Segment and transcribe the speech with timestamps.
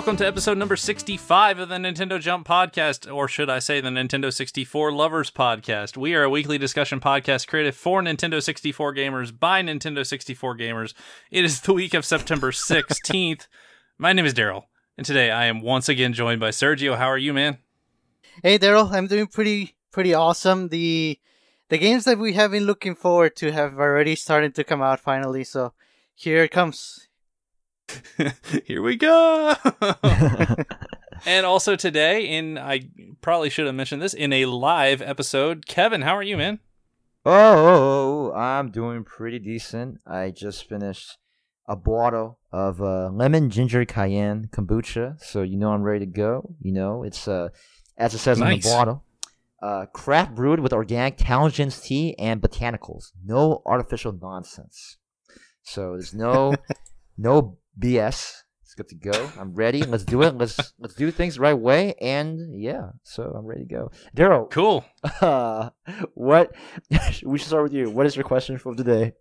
[0.00, 3.90] welcome to episode number 65 of the Nintendo Jump Podcast, or should I say the
[3.90, 5.98] Nintendo 64 Lovers Podcast.
[5.98, 10.94] We are a weekly discussion podcast created for Nintendo 64 gamers by Nintendo 64 gamers.
[11.30, 13.46] It is the week of September 16th.
[13.98, 16.96] My name is Daryl, and today I am once again joined by Sergio.
[16.96, 17.58] How are you, man?
[18.42, 20.68] Hey Daryl, I'm doing pretty pretty awesome.
[20.68, 21.20] The
[21.68, 24.98] the games that we have been looking forward to have already started to come out
[24.98, 25.74] finally, so
[26.14, 27.06] here it comes.
[28.64, 29.54] Here we go.
[31.26, 32.88] and also today, in I
[33.20, 35.66] probably should have mentioned this in a live episode.
[35.66, 36.60] Kevin, how are you, man?
[37.24, 39.98] Oh, I'm doing pretty decent.
[40.06, 41.18] I just finished
[41.68, 46.54] a bottle of uh, lemon ginger cayenne kombucha, so you know I'm ready to go.
[46.60, 47.50] You know, it's uh,
[47.96, 48.52] as it says Nice.
[48.52, 49.04] on the bottle,
[49.62, 53.12] uh, craft brewed with organic Talgin's tea and botanicals.
[53.24, 54.96] No artificial nonsense.
[55.62, 56.54] So there's no
[57.18, 58.32] no BS.
[58.62, 59.30] It's good to go.
[59.38, 59.82] I'm ready.
[59.82, 60.36] Let's do it.
[60.36, 61.94] Let's let's do things the right way.
[62.00, 63.90] And yeah, so I'm ready to go.
[64.16, 64.84] Daryl, Cool.
[65.20, 65.70] uh,
[66.14, 66.54] what?
[67.24, 67.90] we should start with you.
[67.90, 69.12] What is your question for today?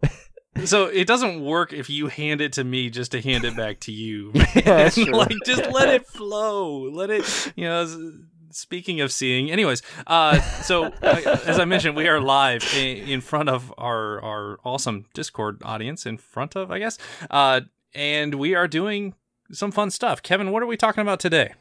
[0.65, 3.79] So it doesn't work if you hand it to me just to hand it back
[3.81, 4.31] to you.
[4.55, 6.89] Yeah, like just let it flow.
[6.89, 8.11] Let it, you know.
[8.51, 13.21] Speaking of seeing, anyways, uh, so uh, as I mentioned, we are live in, in
[13.21, 16.07] front of our our awesome Discord audience.
[16.07, 16.97] In front of, I guess,
[17.29, 17.61] uh,
[17.93, 19.15] and we are doing
[19.51, 20.21] some fun stuff.
[20.21, 21.53] Kevin, what are we talking about today?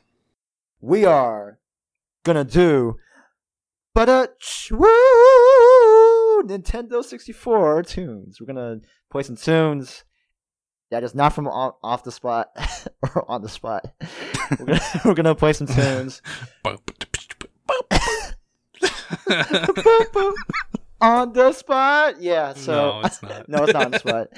[0.80, 1.58] we are
[2.24, 2.96] gonna do,
[3.94, 4.26] but uh,
[4.70, 8.40] woo, Nintendo 64 tunes.
[8.40, 10.04] We're gonna play some tunes
[10.90, 12.50] that is not from off, off the spot
[13.02, 13.92] or on the spot.
[14.58, 16.22] We're gonna, we're gonna play some tunes
[21.00, 22.20] on the spot.
[22.20, 23.48] Yeah, so no, it's not.
[23.48, 24.28] no, it's not on the spot.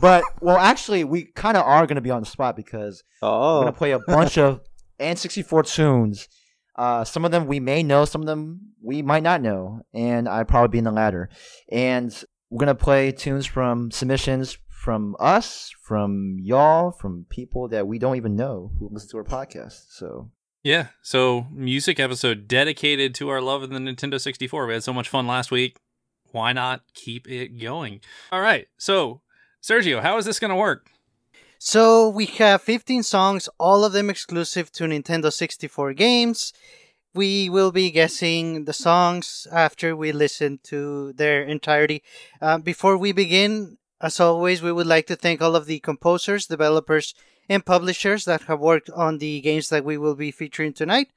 [0.00, 3.56] But well, actually, we kind of are going to be on the spot because oh.
[3.56, 4.60] we're going to play a bunch of
[5.00, 6.28] N64 tunes.
[6.76, 10.28] Uh, some of them we may know, some of them we might not know, and
[10.28, 11.30] I'd probably be in the latter.
[11.70, 12.12] And
[12.50, 17.98] we're going to play tunes from submissions from us, from y'all, from people that we
[17.98, 19.86] don't even know who listen to our podcast.
[19.88, 20.30] So
[20.62, 24.64] Yeah, so music episode dedicated to our love of the Nintendo 64.
[24.64, 25.78] We had so much fun last week.
[26.36, 28.02] Why not keep it going?
[28.30, 29.22] All right, so
[29.62, 30.90] Sergio, how is this going to work?
[31.58, 36.52] so we have 15 songs, all of them exclusive to Nintendo 64 games.
[37.14, 42.02] We will be guessing the songs after we listen to their entirety.
[42.42, 46.46] Uh, before we begin, as always, we would like to thank all of the composers,
[46.46, 47.14] developers,
[47.48, 51.08] and publishers that have worked on the games that we will be featuring tonight.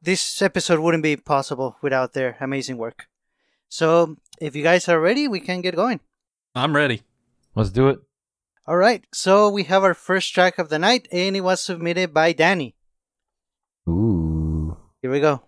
[0.00, 3.08] This episode wouldn't be possible without their amazing work.
[3.68, 6.00] So, if you guys are ready, we can get going.
[6.54, 7.02] I'm ready.
[7.54, 8.00] let's do it.
[8.66, 12.12] All right, so we have our first track of the night, and it was submitted
[12.12, 12.74] by Danny.
[13.88, 14.76] Ooh.
[15.00, 15.42] Here we go.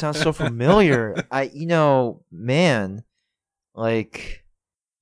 [0.00, 1.14] Sounds so familiar.
[1.30, 3.04] I, you know, man,
[3.74, 4.44] like,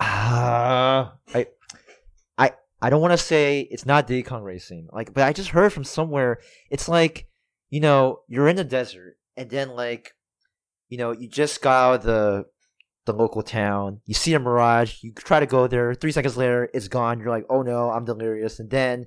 [0.01, 1.47] uh, I,
[2.37, 2.53] I,
[2.83, 5.73] I don't want to say it's not Diddy Kong Racing, like, but I just heard
[5.73, 6.41] from somewhere
[6.71, 7.29] it's like,
[7.71, 10.15] you know, you're in the desert, and then like,
[10.89, 12.47] you know, you just got out of the
[13.07, 16.69] the local town, you see a mirage, you try to go there, three seconds later
[16.75, 17.21] it's gone.
[17.21, 19.07] You're like, oh no, I'm delirious, and then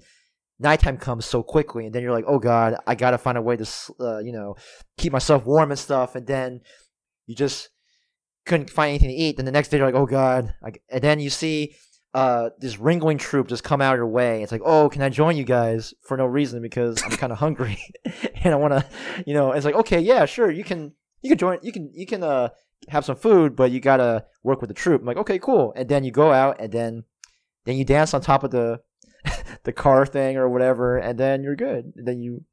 [0.62, 3.58] nighttime comes so quickly, and then you're like, oh god, I gotta find a way
[3.58, 3.70] to,
[4.00, 4.56] uh, you know,
[4.98, 6.62] keep myself warm and stuff, and then
[7.28, 7.70] you just
[8.46, 9.38] couldn't find anything to eat.
[9.38, 10.54] Then the next day you're like, oh god,
[10.90, 11.76] and then you see
[12.14, 14.44] uh, this wrangling troop just come out of your way.
[14.44, 17.40] It's like, oh, can I join you guys for no reason because I'm kind of
[17.40, 17.80] hungry
[18.44, 18.86] and I want to,
[19.26, 19.52] you know.
[19.52, 22.50] It's like, okay, yeah, sure, you can, you can join, you can, you can uh
[22.90, 25.02] have some food, but you gotta work with the troop.
[25.02, 25.74] I'm like, okay, cool.
[25.76, 27.04] And then you go out and then,
[27.66, 28.82] then you dance on top of the,
[29.64, 31.94] the car thing or whatever, and then you're good.
[31.96, 32.44] And then you.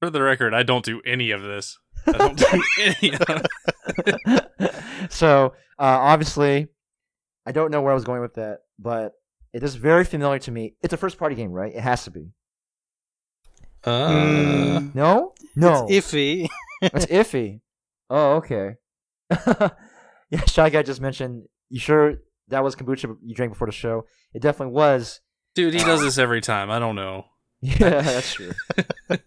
[0.00, 1.78] For the record, I don't do any of this.
[2.06, 3.46] I don't do any of
[5.10, 6.68] so uh, obviously,
[7.46, 9.12] I don't know where I was going with that, but
[9.52, 10.74] it is very familiar to me.
[10.82, 11.74] It's a first party game, right?
[11.74, 12.30] It has to be.
[13.84, 14.10] Uh,
[14.76, 14.94] Mm.
[14.94, 16.48] No, no, It's iffy.
[16.82, 17.60] it's iffy.
[18.10, 18.74] Oh, okay.
[20.30, 21.44] yeah, shy guy just mentioned.
[21.70, 22.16] You sure
[22.48, 24.04] that was kombucha you drank before the show?
[24.34, 25.20] It definitely was.
[25.56, 26.70] Dude, he does this every time.
[26.70, 27.26] I don't know.
[27.62, 28.52] Yeah, that's true.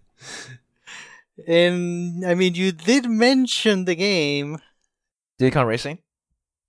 [1.48, 4.60] and I mean, you did mention the game.
[5.38, 6.00] Diddy Kong Racing,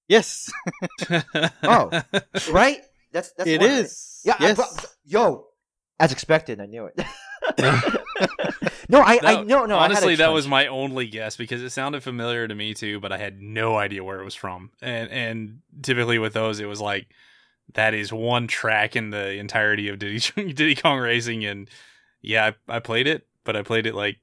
[0.09, 0.51] Yes,
[1.63, 1.91] Oh.
[2.51, 2.81] right?
[3.13, 3.91] That's that's it one, right?
[4.25, 4.57] Yeah, Yes.
[4.57, 5.47] brought- yo,
[5.99, 6.95] as expected, I knew it.
[8.89, 9.77] no, I, I no no.
[9.77, 13.19] Honestly, that was my only guess because it sounded familiar to me too, but I
[13.19, 14.71] had no idea where it was from.
[14.81, 17.09] And and typically with those, it was like
[17.75, 20.19] that is one track in the entirety of Diddy
[20.53, 21.69] Diddy Kong Racing, and
[22.23, 24.17] yeah, I, I played it, but I played it like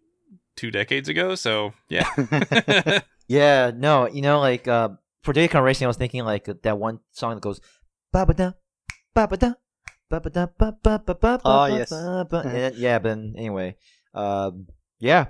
[0.56, 2.10] two decades ago, so yeah.
[3.30, 4.90] Yeah, no, you know, like uh,
[5.22, 7.60] for Diddy Kong Racing, I was thinking like that one song that goes
[8.14, 8.52] ba ba da
[9.14, 9.54] ba ba da
[10.10, 11.90] ba ba da ba ba ba ba Oh, ba yes.
[11.90, 12.72] ba.
[12.78, 13.76] Yeah, but anyway,
[14.14, 14.68] um,
[15.00, 15.26] yeah,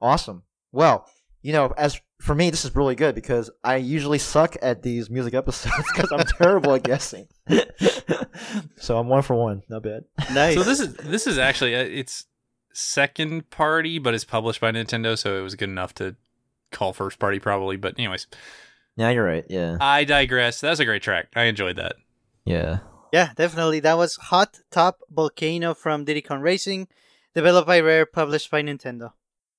[0.00, 0.44] awesome.
[0.72, 1.06] Well,
[1.42, 5.10] you know, as for me, this is really good because I usually suck at these
[5.10, 7.28] music episodes because I'm terrible at guessing.
[8.76, 9.62] so I'm one for one.
[9.68, 10.04] Not bad.
[10.32, 10.54] nice.
[10.54, 12.26] so this is this is actually uh, it's
[12.72, 16.16] second party, but it's published by Nintendo, so it was good enough to
[16.72, 17.76] call first party probably.
[17.76, 18.26] But anyways,
[18.96, 19.44] Yeah, you're right.
[19.48, 20.60] Yeah, I digress.
[20.60, 21.28] That was a great track.
[21.36, 21.96] I enjoyed that.
[22.44, 22.78] yeah.
[23.12, 23.80] Yeah, definitely.
[23.80, 26.88] That was Hot Top Volcano from Diddy Kong Racing,
[27.34, 29.12] developed by Rare, published by Nintendo.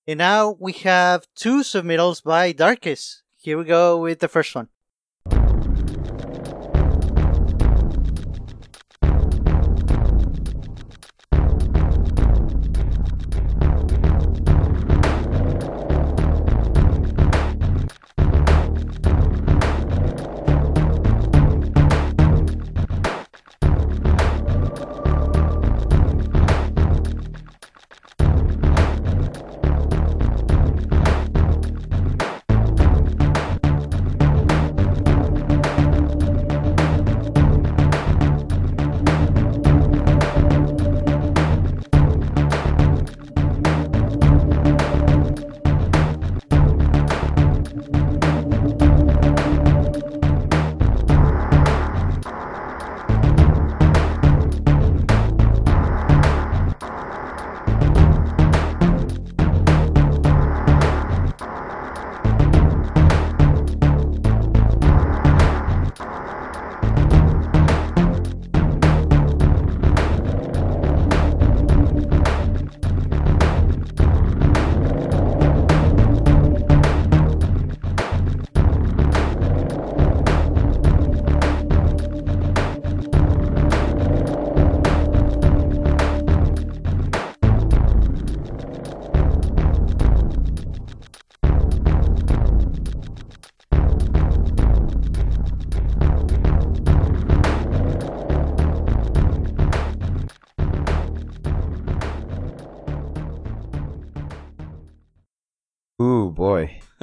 [0.07, 3.24] And now we have two submittals by Darkest.
[3.36, 4.69] Here we go with the first one.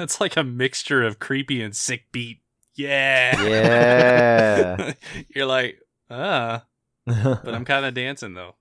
[0.05, 2.43] That's like a mixture of creepy and sick beat.
[2.75, 3.43] Yeah.
[3.43, 4.93] Yeah.
[5.35, 5.81] You're like,
[6.11, 6.67] ah,
[7.07, 8.55] but I'm kind of dancing though.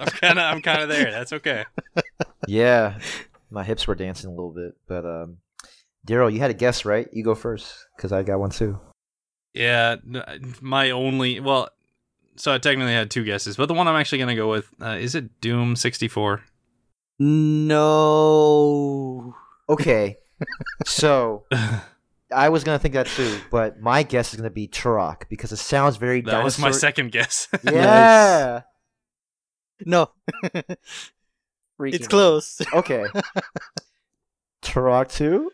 [0.00, 1.12] I'm kind of I'm kind of there.
[1.12, 1.66] That's okay.
[2.48, 2.98] Yeah,
[3.48, 5.36] my hips were dancing a little bit, but um,
[6.04, 7.06] Daryl, you had a guess, right?
[7.12, 8.80] You go first because I got one too.
[9.54, 9.98] Yeah,
[10.60, 11.68] my only well,
[12.34, 14.96] so I technically had two guesses, but the one I'm actually gonna go with uh,
[14.98, 16.42] is it Doom 64.
[17.20, 17.76] No.
[19.68, 20.16] Okay,
[20.86, 21.44] so
[22.34, 25.56] I was gonna think that too, but my guess is gonna be Turok because it
[25.58, 26.20] sounds very.
[26.22, 27.48] That was my second guess.
[27.64, 28.62] Yeah,
[29.86, 30.10] No,
[31.78, 32.60] Freaking it's close.
[32.74, 33.04] Okay.
[34.62, 35.50] Turok 2?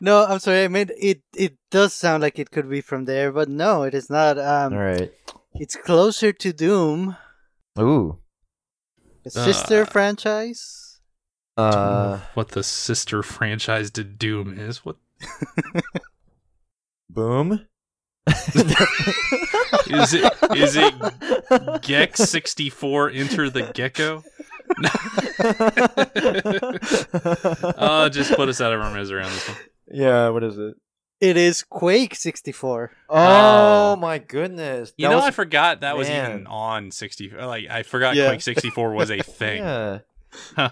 [0.00, 0.64] no, I'm sorry.
[0.64, 1.22] I meant it.
[1.36, 4.38] It does sound like it could be from there, but no, it is not.
[4.38, 5.12] Um, Alright.
[5.54, 7.16] it's closer to Doom,
[7.78, 8.18] Ooh.
[9.24, 10.79] a sister Uh, franchise.
[11.56, 14.84] Uh, what the sister franchise to Doom is.
[14.84, 14.96] What
[17.10, 17.66] Boom?
[18.26, 20.32] is it?
[20.56, 24.22] Is it Gex sixty four Enter the Gecko?
[27.76, 29.56] Uh, just put us out of our misery on this one.
[29.90, 30.74] yeah, what is it?
[31.20, 32.92] It is Quake 64.
[33.10, 33.96] Oh, Oh.
[33.96, 34.92] my goodness.
[34.96, 37.28] You know, was- I forgot that was even on sixty.
[37.30, 38.28] Like, I forgot Yeah.
[38.28, 39.58] Quake sixty four was a thing.
[39.62, 39.98] Yeah.
[40.56, 40.70] Huh.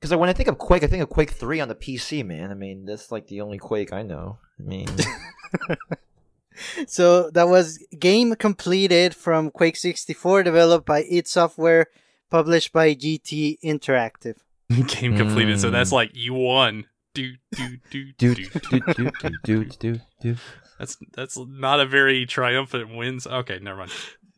[0.00, 2.50] Because when I think of Quake, I think of Quake 3 on the PC, man.
[2.50, 4.38] I mean, that's like the only Quake I know.
[4.58, 4.88] I mean,
[6.86, 11.86] So that was game completed from Quake 64, developed by id Software,
[12.30, 14.36] published by GT Interactive.
[14.68, 15.58] Game completed.
[15.60, 15.72] So Mm.
[15.72, 16.84] that's like you won.
[17.14, 18.44] Do do do do, do.
[18.44, 20.36] do, do, do, do, do, do.
[20.78, 23.26] That's that's not a very triumphant wins.
[23.26, 23.90] Okay, never mind.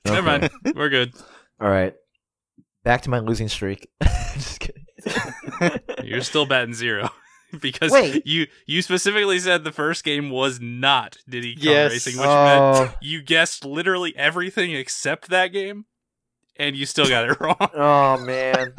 [0.07, 0.15] Okay.
[0.15, 0.51] Never mind.
[0.75, 1.13] We're good.
[1.61, 1.95] All right.
[2.83, 3.89] Back to my losing streak.
[4.35, 4.82] Just kidding.
[6.05, 7.11] You're still batting zero.
[7.61, 8.27] because Wait.
[8.27, 11.93] you you specifically said the first game was not Diddy Kong Yes.
[11.93, 12.75] Racing, which Oh.
[12.85, 15.85] meant you guessed literally everything except that game,
[16.57, 17.57] and you still got it wrong.
[17.75, 18.73] Oh, man.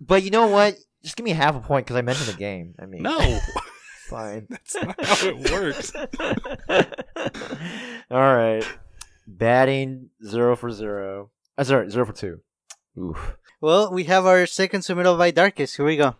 [0.00, 0.76] but you know what?
[1.02, 2.74] Just give me half a point because I mentioned the game.
[2.80, 3.38] I mean, no,
[4.08, 4.46] fine.
[4.50, 5.92] that's not how it works.
[8.10, 8.64] All right.
[9.26, 11.30] Batting zero for zero.
[11.58, 12.40] Uh, sorry, zero for two.
[12.98, 13.36] Oof.
[13.60, 15.76] Well, we have our second submittal by Darkest.
[15.76, 16.16] Here we go.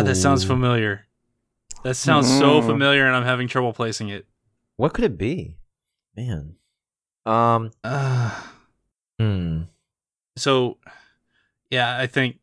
[0.00, 1.06] God, that sounds familiar.
[1.84, 2.66] That sounds so Mm.
[2.66, 4.26] familiar, and I'm having trouble placing it.
[4.76, 5.56] What could it be?
[6.16, 6.56] Man.
[7.26, 7.70] Um.
[7.84, 8.30] Uh,
[9.18, 9.62] Hmm.
[10.36, 10.78] so,
[11.70, 12.38] yeah, I think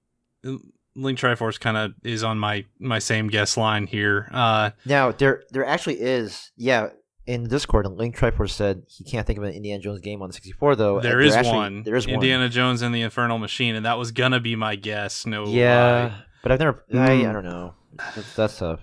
[0.96, 4.30] Link Triforce kind of is on my my same guess line here.
[4.32, 6.52] Uh, Now there, there actually is.
[6.56, 6.90] Yeah,
[7.26, 10.34] in Discord, Link Triforce said he can't think of an Indiana Jones game on the
[10.34, 11.00] 64 though.
[11.00, 11.84] there Uh, is actually- one.
[11.84, 12.14] There is one.
[12.16, 15.26] Indiana Jones and the Infernal Machine, and that was gonna be my guess.
[15.26, 16.24] No Yeah, lie.
[16.44, 16.84] But I've never.
[16.92, 17.30] I, Mm.
[17.30, 17.74] I don't know.
[18.16, 18.80] That's, that's tough.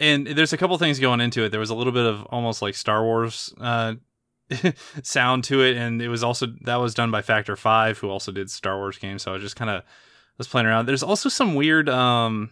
[0.00, 1.50] and there's a couple things going into it.
[1.50, 3.94] There was a little bit of almost like Star Wars uh,
[5.02, 8.32] sound to it, and it was also that was done by Factor Five, who also
[8.32, 9.22] did Star Wars games.
[9.22, 9.82] So I just kind of
[10.38, 10.86] was playing around.
[10.86, 12.50] There's also some weird um,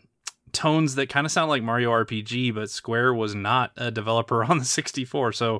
[0.52, 4.58] tones that kind of sound like Mario RPG, but Square was not a developer on
[4.58, 5.32] the 64.
[5.32, 5.58] So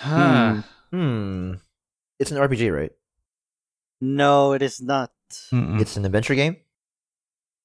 [0.00, 0.62] huh.
[0.90, 1.54] Hmm.
[2.18, 2.90] It's an RPG, right?
[4.00, 5.10] No, it is not.
[5.52, 5.80] Mm-mm.
[5.80, 6.56] It's an adventure game.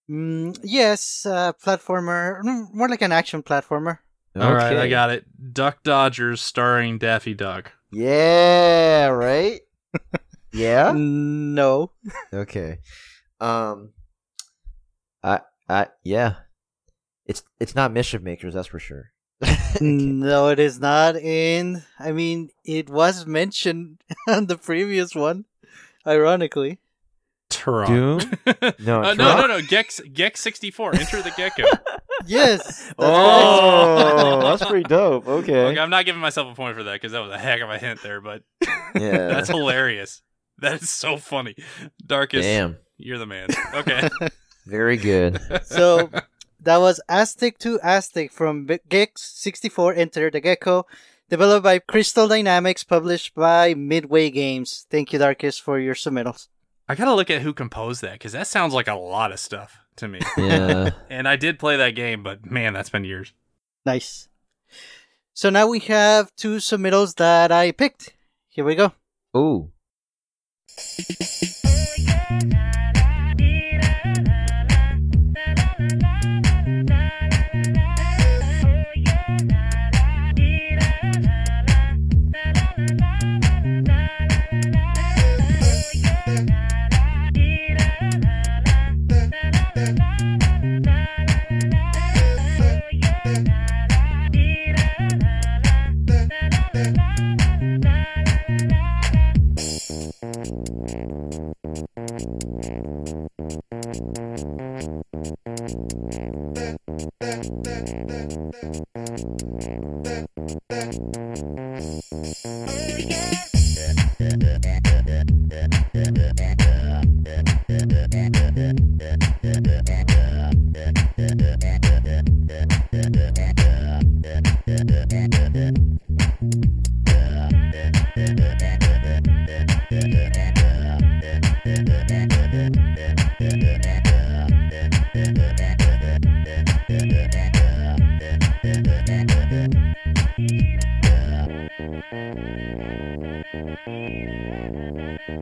[0.10, 2.42] Mm, yes, uh, platformer.
[2.44, 4.00] mm, More like an action platformer.
[4.38, 5.26] All right, I got it.
[5.54, 7.72] Duck Dodgers starring Daffy Duck.
[7.92, 9.08] Yeah.
[9.08, 9.62] Right.
[10.54, 10.92] yeah.
[10.94, 11.92] No.
[12.34, 12.80] Okay.
[13.40, 13.94] Um.
[15.24, 15.40] I.
[15.70, 15.88] I.
[16.04, 16.36] Yeah.
[17.26, 17.44] It's.
[17.62, 18.54] It's not mischief makers.
[18.54, 19.12] That's for sure.
[19.82, 21.16] No, it is not.
[21.18, 25.46] And I mean, it was mentioned on the previous one,
[26.08, 26.80] ironically.
[27.50, 27.88] Turok.
[27.88, 28.20] Doom?
[28.80, 29.38] No, Uh, no, Turok?
[29.42, 29.62] no, no.
[29.62, 30.96] Gex, Gex 64.
[30.96, 31.64] Enter the Gecko.
[32.28, 32.64] Yes.
[32.88, 35.28] that's Oh, that's pretty dope.
[35.28, 35.66] Okay.
[35.66, 37.70] Okay, I'm not giving myself a point for that because that was a heck of
[37.70, 38.42] a hint there, but
[38.96, 39.28] Yeah.
[39.28, 40.22] that's hilarious.
[40.60, 41.56] That is so funny.
[42.04, 42.78] Darkest, Damn.
[42.98, 43.50] you're the man.
[43.76, 44.08] Okay.
[44.66, 45.40] Very good.
[45.66, 46.10] so
[46.62, 50.86] that was Aztec to Aztec from Gex 64 Enter the Gecko,
[51.30, 54.86] developed by Crystal Dynamics, published by Midway Games.
[54.90, 56.48] Thank you, Darkest, for your submittals.
[56.88, 59.80] I gotta look at who composed that because that sounds like a lot of stuff
[59.98, 60.20] to me.
[60.38, 60.92] Yeah.
[61.10, 63.34] and I did play that game, but man, that's been years.
[63.86, 64.28] Nice.
[65.34, 68.14] So now we have two submittals that I picked.
[68.50, 68.94] Here we go.
[69.36, 69.72] Ooh.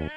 [0.03, 0.09] All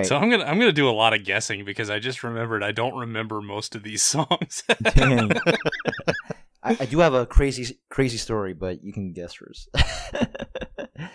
[0.00, 0.06] right.
[0.06, 2.72] So I'm gonna I'm gonna do a lot of guessing because I just remembered I
[2.72, 4.62] don't remember most of these songs.
[4.94, 5.32] Dang.
[6.62, 9.70] I, I do have a crazy, crazy story, but you can guess first.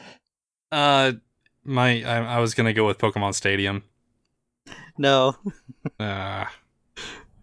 [0.71, 1.11] uh,
[1.63, 3.83] my I, I was gonna go with Pokemon Stadium.
[4.97, 5.35] No.
[5.99, 6.45] Uh,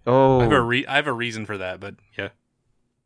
[0.07, 2.31] oh, I have a re- I have a reason for that, but yeah.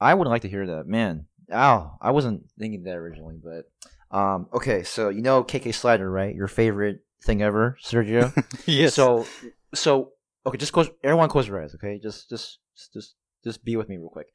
[0.00, 1.26] I would like to hear that, man.
[1.52, 3.70] Ow, I wasn't thinking that originally, but
[4.16, 4.82] um, okay.
[4.82, 6.34] So you know KK Slider, right?
[6.34, 8.32] Your favorite thing ever, Sergio.
[8.66, 8.94] yes.
[8.94, 9.26] So,
[9.74, 10.12] so
[10.46, 10.88] okay, just close.
[11.04, 12.00] Everyone close your eyes, okay?
[12.02, 12.60] Just, just,
[12.92, 14.28] just, just be with me real quick.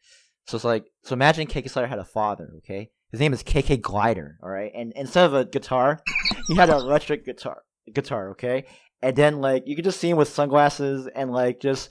[0.48, 2.90] So it's like, so imagine KK Slider had a father, okay?
[3.12, 4.72] His name is KK Glider, all right?
[4.74, 6.02] And instead of a guitar,
[6.48, 8.66] he had an electric guitar, guitar, okay?
[9.02, 11.90] And then like you could just see him with sunglasses and like just.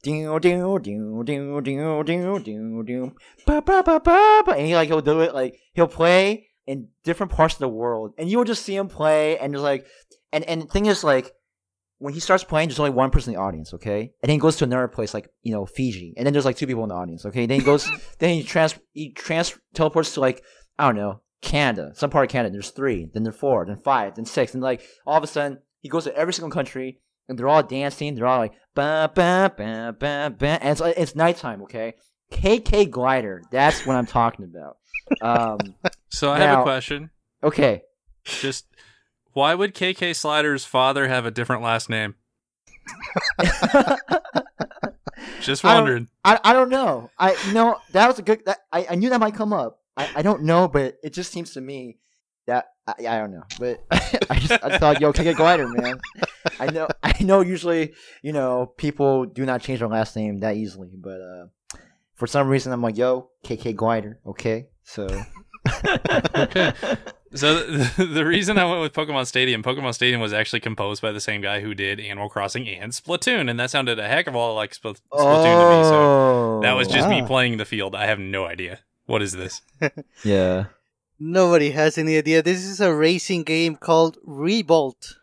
[0.00, 3.12] Ding ding ding ding ding ding ding ding
[3.44, 6.86] ba ba ba ba ba and he like he'll do it like he'll play in
[7.02, 9.86] different parts of the world and you will just see him play and just like
[10.32, 11.32] and and the thing is like
[11.98, 14.00] when he starts playing, there's only one person in the audience, okay?
[14.22, 16.56] And then he goes to another place like you know Fiji, and then there's like
[16.56, 17.46] two people in the audience, okay?
[17.46, 17.88] Then he goes,
[18.18, 20.42] then he trans he trans teleports to like
[20.78, 22.52] I don't know Canada, some part of Canada.
[22.52, 25.58] There's three, then there's four, then five, then six, and like all of a sudden
[25.80, 28.14] he goes to every single country, and they're all dancing.
[28.14, 31.94] They're all like ba ba ba ba ba, and it's it's nighttime, okay?
[32.30, 34.76] KK Glider, that's what I'm talking about.
[35.22, 35.58] Um,
[36.10, 37.08] So I have a question.
[37.42, 37.80] okay,
[38.24, 38.66] Just
[39.38, 42.16] why would KK Slider's father have a different last name?
[45.40, 46.08] Just I don't- wondering.
[46.24, 47.10] I, I don't know.
[47.18, 48.44] I you know that was a good.
[48.46, 49.78] That, I I knew that might come up.
[49.96, 51.98] I, I don't know, but it just seems to me
[52.46, 53.44] that I, I don't know.
[53.60, 53.80] But
[54.30, 56.00] I just I thought, yo, KK Glider, man.
[56.58, 57.40] I know I know.
[57.40, 61.46] Usually, you know, people do not change their last name that easily, but uh,
[62.16, 64.18] for some reason, I'm like, yo, KK Glider.
[64.26, 65.06] Okay, so
[66.34, 66.72] Okay.
[67.34, 71.12] So the, the reason I went with Pokemon Stadium, Pokemon Stadium was actually composed by
[71.12, 74.34] the same guy who did Animal Crossing and Splatoon, and that sounded a heck of
[74.34, 75.84] a lot like Spl- Splatoon to me.
[75.84, 77.94] So Oh, that was just me playing the field.
[77.94, 78.80] I have no idea.
[79.06, 79.62] What is this?
[80.24, 80.66] Yeah.
[81.20, 82.42] Nobody has any idea.
[82.42, 85.16] This is a racing game called Re-Volt.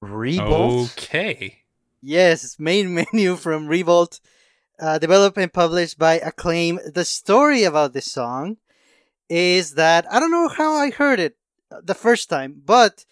[0.00, 0.92] Re-Volt.
[0.96, 1.64] Okay.
[2.00, 4.20] Yes, main menu from Re-Volt,
[4.78, 6.78] uh, developed and published by Acclaim.
[6.86, 8.58] The story about this song
[9.28, 11.36] is that I don't know how I heard it
[11.82, 13.04] the first time, but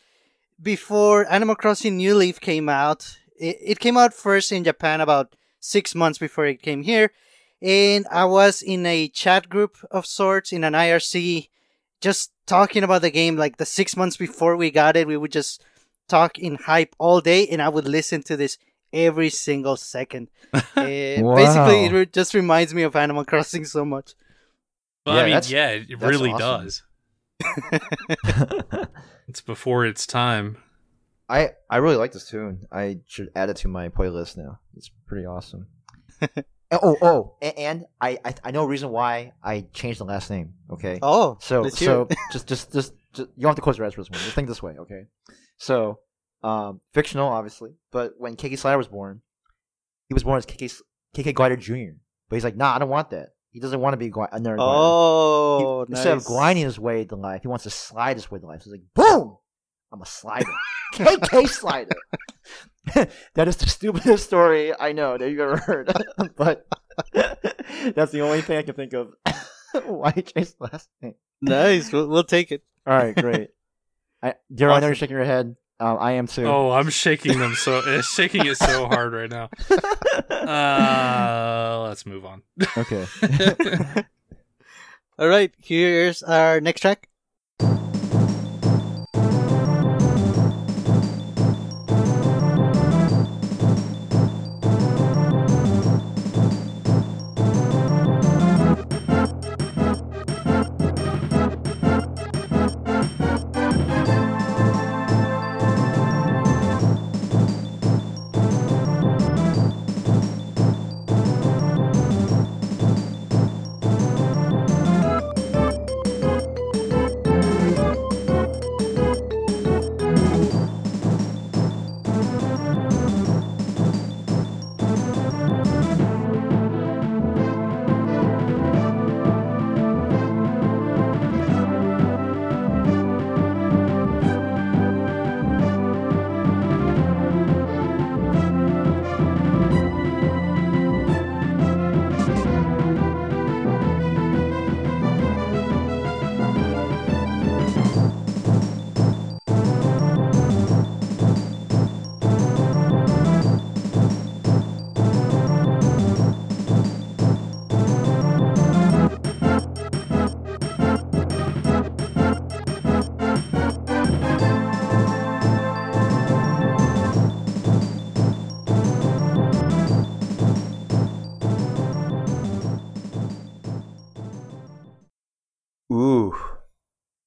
[0.61, 5.37] before Animal Crossing New Leaf came out, it, it came out first in Japan about
[5.61, 7.12] six months before it came here,
[7.62, 11.49] and I was in a chat group of sorts in an IRC,
[12.01, 13.37] just talking about the game.
[13.37, 15.62] Like the six months before we got it, we would just
[16.09, 18.59] talk in hype all day, and I would listen to this
[18.92, 20.29] every single second.
[20.77, 21.37] And Wow.
[21.37, 24.14] Basically, it re- just reminds me of Animal Crossing so much.
[25.05, 26.64] Well, Yeah, I mean, yeah, it really awesome.
[26.64, 26.83] does.
[29.29, 30.57] It's before its time.
[31.29, 32.66] I I really like this tune.
[32.72, 34.59] I should add it to my playlist now.
[34.74, 35.66] It's pretty awesome.
[36.72, 40.31] oh oh, a- and I, I I know a reason why I changed the last
[40.31, 40.55] name.
[40.70, 40.98] Okay.
[41.03, 44.01] Oh, So so just, just just just you don't have to close your eyes for
[44.01, 44.18] this one.
[44.20, 45.05] Just think this way, okay?
[45.59, 46.01] So,
[46.42, 49.20] um, fictional, obviously, but when KK Slider was born,
[50.09, 50.83] he was born as KK S-
[51.14, 51.96] KK Glider Junior.
[52.31, 53.31] But he's like, nah, I don't want that.
[53.59, 56.27] He doesn't want to be gli- another oh, He- Instead of nice.
[56.29, 58.62] gliding his way to life, he wants to slide his way to life.
[58.62, 59.37] So he's like, boom!
[59.90, 60.53] I'm a slider.
[60.94, 61.97] KK Slider.
[63.35, 65.92] that is the stupidest story I know that you've ever heard.
[66.37, 66.68] but
[67.97, 69.12] that's the only thing I can think of
[69.87, 71.14] why changed last name.
[71.42, 71.92] Nice.
[71.92, 72.62] We'll, we'll take it.
[72.87, 73.51] All right, great.
[74.23, 75.57] I, Daryl, I know you're shaking your head.
[75.81, 76.45] Um, I am too.
[76.45, 79.49] Oh, I'm shaking them so uh, shaking it so hard right now.
[80.29, 82.43] Uh, let's move on.
[82.77, 83.07] okay.
[85.19, 87.08] All right, here's our next track.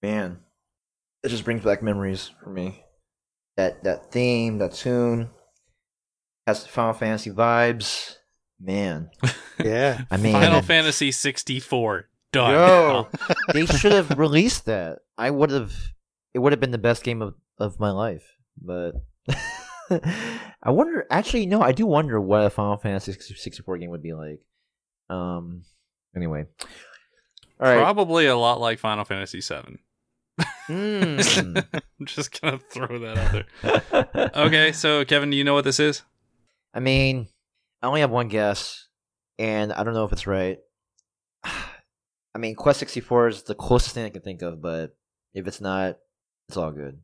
[0.01, 0.39] Man,
[1.23, 2.83] it just brings back memories for me.
[3.57, 5.29] That that theme, that tune,
[6.47, 8.15] has the Final Fantasy vibes.
[8.59, 9.09] Man,
[9.63, 10.01] Yeah.
[10.11, 12.51] I mean, Final Fantasy 64 done.
[12.53, 13.07] Yo,
[13.53, 14.99] they should have released that.
[15.17, 15.73] I would have.
[16.33, 18.23] It would have been the best game of, of my life.
[18.61, 18.91] But
[19.89, 21.05] I wonder.
[21.09, 21.61] Actually, no.
[21.61, 24.39] I do wonder what a Final Fantasy sixty four game would be like.
[25.09, 25.63] Um.
[26.15, 26.45] Anyway.
[27.59, 27.77] All right.
[27.79, 29.77] Probably a lot like Final Fantasy 7.
[30.67, 31.65] Mm.
[31.99, 33.17] I'm just gonna throw that
[33.63, 34.31] out there.
[34.35, 36.03] Okay, so Kevin, do you know what this is?
[36.73, 37.27] I mean,
[37.81, 38.87] I only have one guess,
[39.37, 40.59] and I don't know if it's right.
[41.43, 44.95] I mean, Quest 64 is the closest thing I can think of, but
[45.33, 45.97] if it's not,
[46.47, 46.99] it's all good.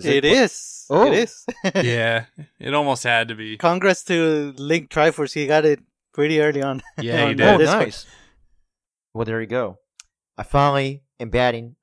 [0.00, 0.86] It is.
[0.90, 1.10] Oh.
[1.10, 1.44] It is.
[1.74, 2.26] yeah,
[2.60, 3.56] it almost had to be.
[3.56, 5.34] Congrats to Link Triforce.
[5.34, 5.80] He got it
[6.14, 6.82] pretty early on.
[7.00, 7.46] Yeah, he did.
[7.46, 8.06] Oh, nice.
[9.12, 9.78] Well, there you go.
[10.36, 11.74] I finally am batting.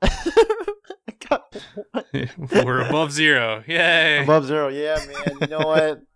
[1.94, 2.66] I got one.
[2.66, 3.64] We're above zero.
[3.68, 4.24] Yay!
[4.24, 4.68] above zero.
[4.70, 5.38] Yeah, man.
[5.42, 6.02] You know what?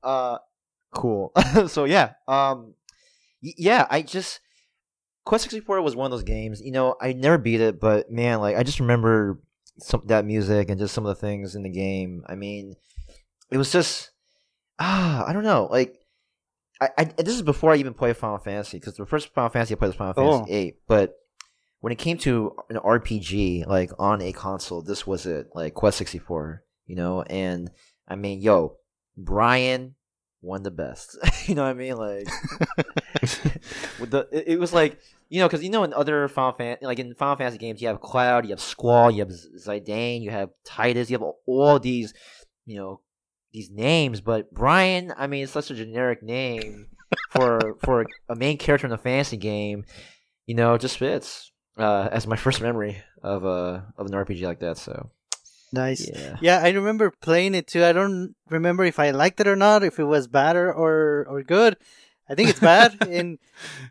[0.00, 0.38] Uh,
[0.94, 1.32] cool.
[1.66, 2.74] so yeah, um,
[3.42, 3.84] y- yeah.
[3.90, 4.38] I just
[5.24, 6.60] Quest sixty four was one of those games.
[6.62, 9.40] You know, I never beat it, but man, like I just remember
[9.80, 12.22] some that music and just some of the things in the game.
[12.28, 12.76] I mean,
[13.50, 14.12] it was just
[14.78, 15.96] ah, I don't know, like.
[16.80, 19.74] I, I this is before I even played Final Fantasy because the first Final Fantasy
[19.74, 20.38] I played was Final Oh.
[20.38, 21.16] Fantasy eight, but
[21.80, 25.98] when it came to an RPG like on a console, this was it, like Quest
[25.98, 27.22] sixty four, you know.
[27.22, 27.70] And
[28.06, 28.76] I mean, yo,
[29.16, 29.94] Brian
[30.40, 31.18] won the best.
[31.46, 31.96] you know what I mean?
[31.96, 32.26] Like,
[34.00, 36.78] with the it, it was like you know because you know in other Final Fan
[36.82, 40.30] like in Final Fantasy games you have Cloud, you have Squall, you have Zidane, you
[40.30, 42.12] have Tidus, you have all, all these
[42.66, 43.00] you know
[43.52, 46.88] these names, but Brian, I mean, it's such a generic name
[47.30, 49.84] for for a main character in a fantasy game.
[50.46, 54.42] You know, it just fits uh, as my first memory of a of an RPG
[54.46, 54.78] like that.
[54.78, 55.10] So
[55.72, 56.08] Nice.
[56.08, 57.84] yeah, Yeah, I remember playing it too.
[57.84, 61.26] I don't remember if I liked it or not, if it was bad or or,
[61.28, 61.76] or good.
[62.28, 62.96] I think it's bad.
[63.08, 63.38] and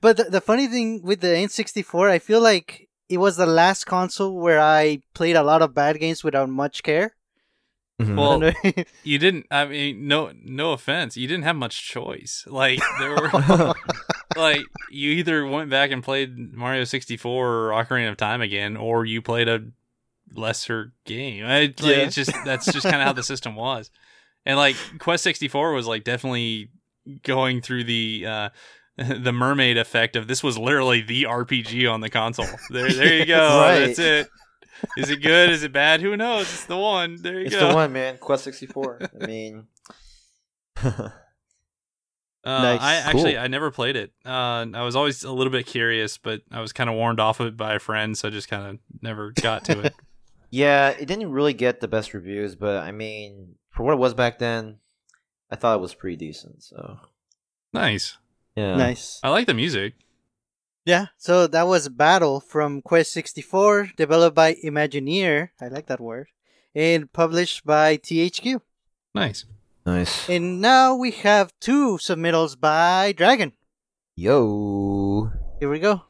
[0.01, 3.85] but the, the funny thing with the N64, I feel like it was the last
[3.85, 7.15] console where I played a lot of bad games without much care.
[8.01, 8.15] Mhm.
[8.15, 9.47] Well, you didn't.
[9.49, 11.17] I mean, no, no offense.
[11.17, 12.43] You didn't have much choice.
[12.47, 13.73] Like there were,
[14.35, 19.03] like you either went back and played Mario 64 or Ocarina of Time again, or
[19.05, 19.63] you played a
[20.33, 21.45] lesser game.
[21.45, 21.89] I, like, Yeah.
[21.97, 23.89] It's just that's just kind of how the system was.
[24.45, 26.69] And like Quest 64 was like definitely
[27.23, 28.49] going through the uh
[28.97, 32.47] the mermaid effect of this was literally the RPG on the console.
[32.69, 33.59] There there you go.
[33.61, 33.79] Right.
[33.87, 34.29] That's it.
[34.97, 35.49] Is it good?
[35.49, 36.01] Is it bad?
[36.01, 36.41] Who knows?
[36.43, 37.17] It's the one.
[37.21, 37.61] There you it's go.
[37.65, 38.17] It's the one, man.
[38.17, 39.01] Quest 64.
[39.21, 39.67] I mean,
[42.43, 42.81] Uh, Nice.
[42.81, 43.41] I actually Cool.
[43.41, 44.13] I never played it.
[44.25, 47.41] Uh, I was always a little bit curious, but I was kind of warned off
[47.41, 49.93] of it by a friend, so I just kind of never got to it.
[50.49, 54.13] yeah, it didn't really get the best reviews, but I mean, for what it was
[54.13, 54.77] back then,
[55.51, 56.63] I thought it was pretty decent.
[56.63, 56.99] So
[57.73, 58.17] nice.
[58.55, 59.19] yeah, nice.
[59.23, 59.95] I like the music.
[60.87, 65.49] Yeah, so that was Battle from Quest 64, developed by Imagineer.
[65.59, 66.27] I like that word.
[66.73, 68.61] And published by THQ.
[69.13, 69.43] Nice.
[69.85, 70.29] nice.
[70.29, 73.51] And now we have two submittals by Dragon.
[74.15, 76.06] Yo, Here we go.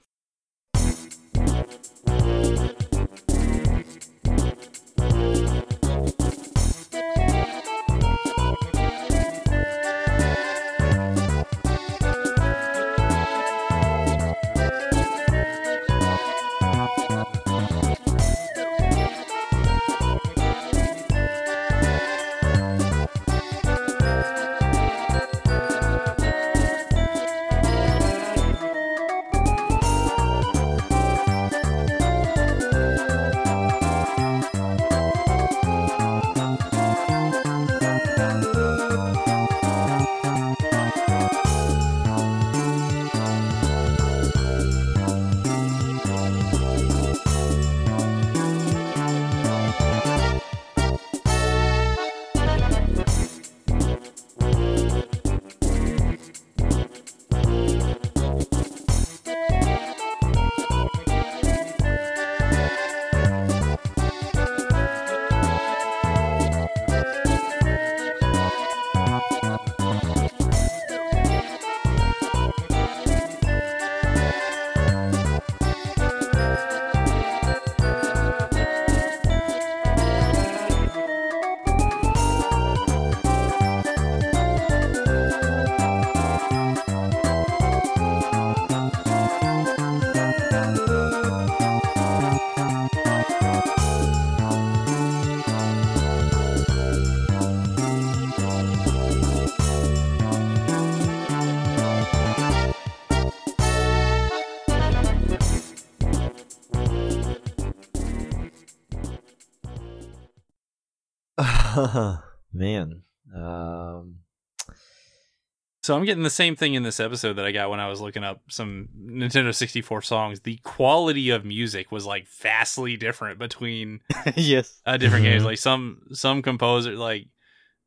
[115.88, 118.02] So I'm getting the same thing in this episode that I got when I was
[118.02, 120.42] looking up some Nintendo 64 songs.
[120.42, 124.02] The quality of music was like vastly different between
[124.36, 124.82] yes.
[124.86, 125.46] uh, different games.
[125.46, 127.28] Like some some composer like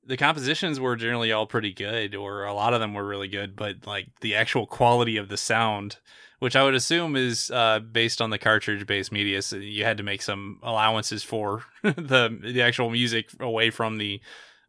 [0.06, 3.54] the compositions were generally all pretty good, or a lot of them were really good,
[3.54, 5.98] but like the actual quality of the sound,
[6.38, 9.98] which I would assume is uh, based on the cartridge based media, so you had
[9.98, 14.22] to make some allowances for the the actual music away from the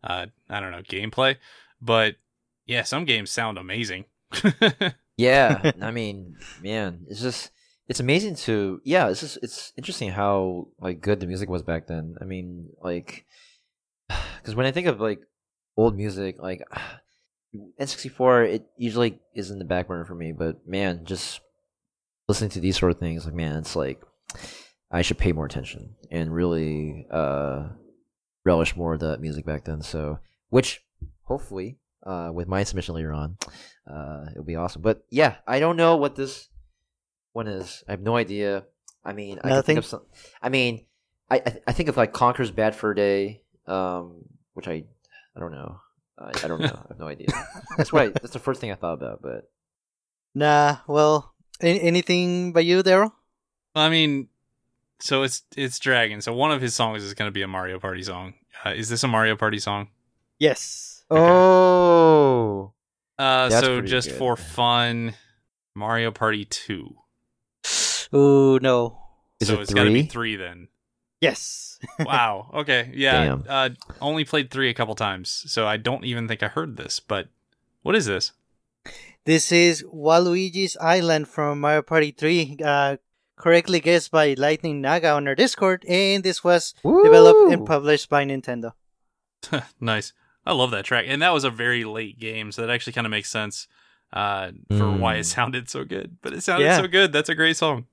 [0.04, 1.38] uh, I don't know gameplay,
[1.82, 2.16] but
[2.72, 4.06] yeah, some games sound amazing.
[5.18, 7.52] yeah, I mean, man, it's just
[7.90, 9.10] it's amazing to yeah.
[9.10, 12.16] It's just it's interesting how like good the music was back then.
[12.22, 13.26] I mean, like
[14.38, 15.20] because when I think of like
[15.76, 16.64] old music, like
[17.82, 20.32] N64, it usually is in the back burner for me.
[20.32, 21.42] But man, just
[22.30, 24.02] listening to these sort of things, like man, it's like
[24.90, 27.68] I should pay more attention and really uh
[28.46, 29.82] relish more of that music back then.
[29.82, 30.82] So, which
[31.24, 33.38] hopefully uh, with my submission later on.
[33.90, 34.82] Uh, it'll be awesome.
[34.82, 36.50] But yeah, I don't know what this
[37.34, 37.84] one is.
[37.88, 38.66] I have no idea.
[39.04, 40.02] I mean, I can think of some.
[40.42, 40.86] I mean,
[41.30, 44.84] I I, I think of like Conker's Bad for a Day, um, which I
[45.36, 45.80] I don't know.
[46.20, 46.68] I, I don't know.
[46.68, 47.28] I have no idea.
[47.78, 48.10] That's why.
[48.10, 49.22] That's the first thing I thought about.
[49.22, 49.50] But
[50.36, 53.12] Nah, well, a- anything by you, Daryl?
[53.74, 54.28] I mean,
[55.00, 56.22] so it's it's Dragon.
[56.22, 58.36] So one of his songs is going to be a Mario Party song.
[58.64, 59.88] Uh, is this a Mario Party song?
[60.38, 61.01] Yes.
[61.12, 62.74] Oh,
[63.20, 64.18] Uh, That's so just good.
[64.18, 65.14] for fun,
[65.76, 66.96] Mario Party Two.
[68.16, 68.98] Ooh, no.
[69.40, 70.08] Is so it it's got to be three?
[70.10, 70.68] three then.
[71.20, 71.68] Yes.
[72.00, 72.52] Wow.
[72.54, 72.92] Okay.
[72.94, 73.26] Yeah.
[73.26, 73.44] Damn.
[73.50, 73.70] Uh,
[74.02, 77.00] only played three a couple times, so I don't even think I heard this.
[77.00, 77.28] But
[77.82, 78.34] what is this?
[79.26, 82.98] This is Waluigi's Island from Mario Party 3, uh,
[83.36, 88.26] correctly guessed by Lightning Naga on our Discord, and this was developed and published by
[88.26, 88.74] Nintendo.
[89.80, 90.14] nice.
[90.46, 93.06] I love that track, and that was a very late game, so that actually kind
[93.06, 93.68] of makes sense
[94.14, 95.26] uh, for why it Mm.
[95.26, 96.18] sounded so good.
[96.22, 96.78] But it sounded Yeah.
[96.78, 97.14] so good.
[97.14, 97.86] That's a great song.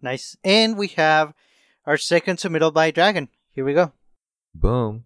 [0.00, 0.36] Nice.
[0.44, 1.32] And we have
[1.84, 3.28] our second submittal by Dragon.
[3.50, 3.92] Here we go.
[4.54, 5.04] Boom.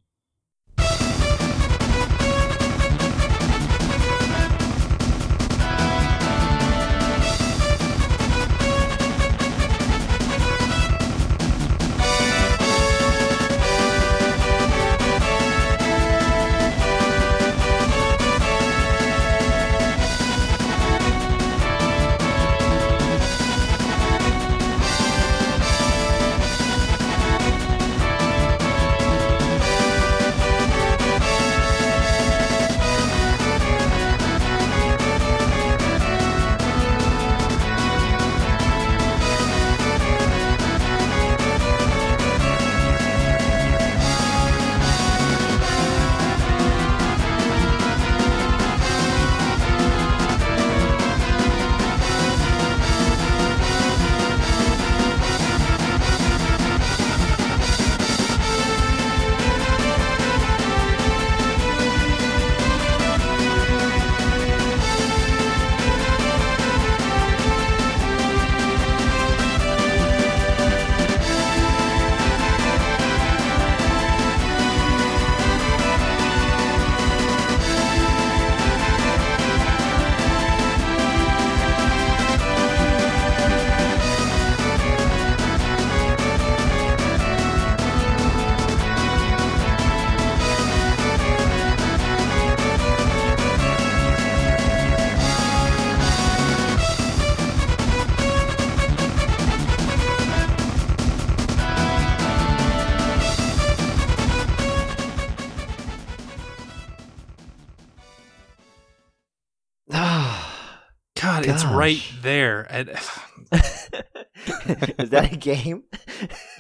[113.53, 115.85] Is that a game?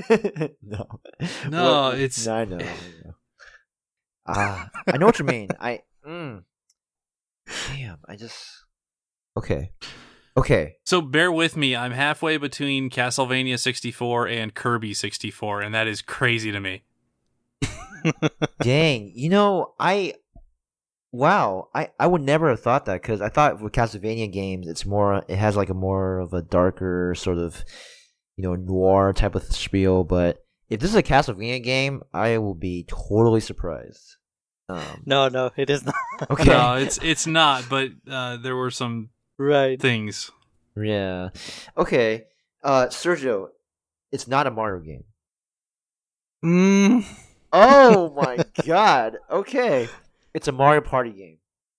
[0.63, 1.01] no.
[1.49, 2.57] No, Well, it's- No, I know.
[2.59, 2.61] I
[3.05, 3.15] know.
[4.27, 5.49] Ah, I know what you mean.
[5.61, 5.81] I.
[6.07, 6.45] Mm.
[7.69, 8.37] Damn, I just.
[9.37, 9.73] Okay.
[10.37, 10.77] Okay.
[10.85, 11.75] so bear with me.
[11.77, 16.85] I'm halfway between Castlevania 64 and Kirby 64, and that is crazy to me.
[18.63, 19.13] Dang.
[19.15, 20.15] You know, I.
[21.12, 24.87] Wow, I, I would never have thought that because I thought with Castlevania games, it's
[24.87, 27.62] more it has like a more of a darker sort of,
[28.37, 30.05] you know, noir type of spiel.
[30.05, 30.38] But
[30.70, 34.16] if this is a Castlevania game, I will be totally surprised.
[34.70, 35.94] Um, No, no, it is not.
[36.31, 39.79] okay, No, it's it's not, but uh, there were some Right.
[39.79, 40.31] things.
[40.77, 41.29] yeah,
[41.77, 42.25] okay.
[42.64, 43.48] Uh, Sergio,
[44.12, 45.05] it's not a Mario game.
[46.44, 47.05] Mm,
[47.53, 49.18] Oh my god.
[49.31, 49.88] Okay,
[50.35, 51.38] it's a Mario Party game.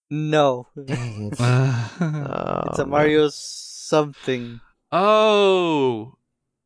[0.10, 0.68] no.
[0.76, 1.40] Dang, it's,
[2.70, 4.60] It's a Mario something.
[4.92, 6.14] oh,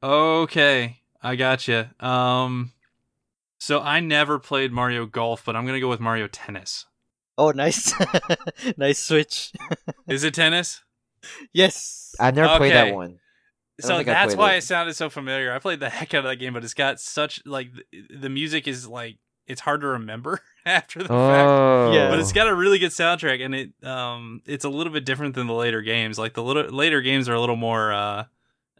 [0.02, 1.02] okay.
[1.22, 1.94] I gotcha.
[2.00, 2.72] Um,
[3.60, 6.86] so I never played Mario Golf, but I'm gonna go with Mario Tennis.
[7.38, 7.94] Oh, nice.
[8.78, 9.52] nice switch.
[10.08, 10.82] Is it tennis?
[11.54, 12.16] yes.
[12.20, 13.20] I've never played that one.
[13.80, 14.60] So that's why it.
[14.60, 15.54] it sounded so familiar.
[15.54, 18.30] I played the heck out of that game, but it's got such like the, the
[18.30, 21.50] music is like it's hard to remember after the fact.
[21.50, 22.10] Oh, Yeah.
[22.10, 25.36] But it's got a really good soundtrack, and it um it's a little bit different
[25.36, 26.20] than the later games.
[26.20, 28.26] Like the little later games are a little more uh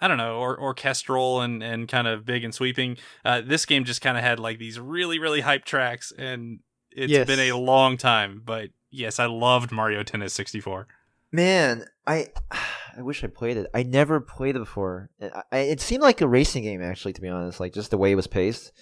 [0.00, 2.96] I don't know, or orchestral and and kind of big and sweeping.
[3.24, 6.60] Uh, this game just kind of had like these really really hype tracks, and
[6.90, 7.26] it's Yes.
[7.26, 8.42] been a long time.
[8.44, 10.86] But yes, I loved Mario Tennis 64.
[11.32, 12.28] Man, I
[12.96, 13.68] I wish I played it.
[13.72, 15.08] I never played it before.
[15.22, 17.60] I, I, it seemed like a racing game, actually, to be honest.
[17.60, 18.72] Like just the way it was paced.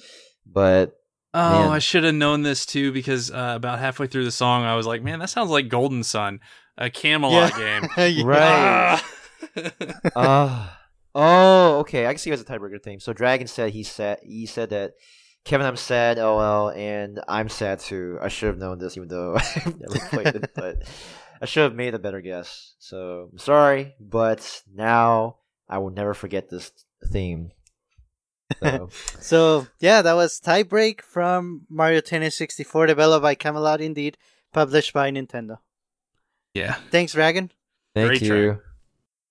[0.47, 0.99] But
[1.39, 1.71] Oh, Man.
[1.71, 4.87] I should have known this too because uh, about halfway through the song, I was
[4.87, 6.41] like, "Man, that sounds like Golden Sun,
[6.79, 7.83] a Camelot game."
[8.25, 9.03] Right.
[10.17, 10.17] Ah.
[10.17, 10.69] uh
[11.15, 12.07] oh, okay.
[12.07, 13.01] I can see it as a tiebreaker theme.
[13.01, 14.95] So Dragon said he said he said that
[15.45, 18.19] Kevin, I'm sad, LL, and I'm sad too.
[18.23, 20.85] I should have known this, even though I've never played it, but
[21.43, 22.75] I should have made a better guess.
[22.79, 25.37] So I'm sorry, but now
[25.69, 26.73] I will never forget this
[27.13, 27.53] theme.
[28.63, 28.89] So,
[29.21, 34.17] So yeah, that was Tiebreak from Mario Tennis 64, developed by Camelot, indeed,
[34.53, 35.59] published by Nintendo.
[36.55, 36.77] yeah.
[36.91, 37.51] Thanks, Dragon.
[37.95, 38.29] thank Great you.
[38.53, 38.61] track.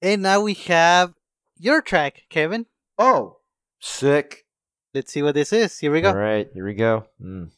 [0.01, 1.13] And now we have
[1.57, 2.65] your track, Kevin.
[2.97, 3.37] Oh,
[3.79, 4.45] sick.
[4.93, 5.77] Let's see what this is.
[5.79, 6.09] Here we go.
[6.09, 7.05] All right, here we go.
[7.21, 7.49] Mm.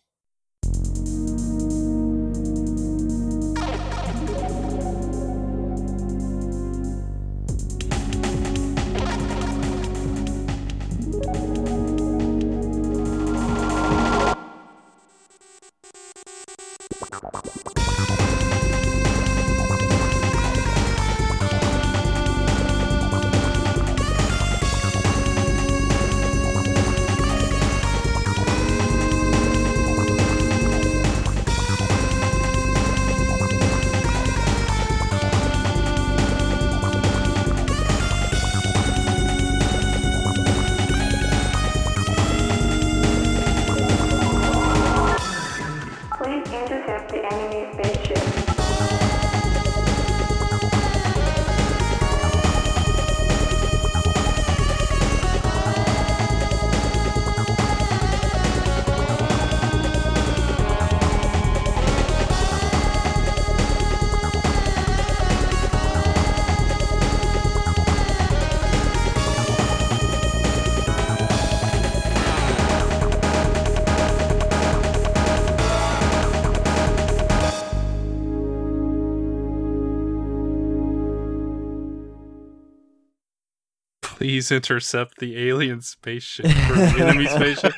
[84.47, 87.73] Please intercept the alien spaceship or enemy spaceship.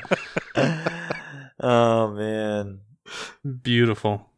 [1.58, 2.80] oh man.
[3.62, 4.28] Beautiful.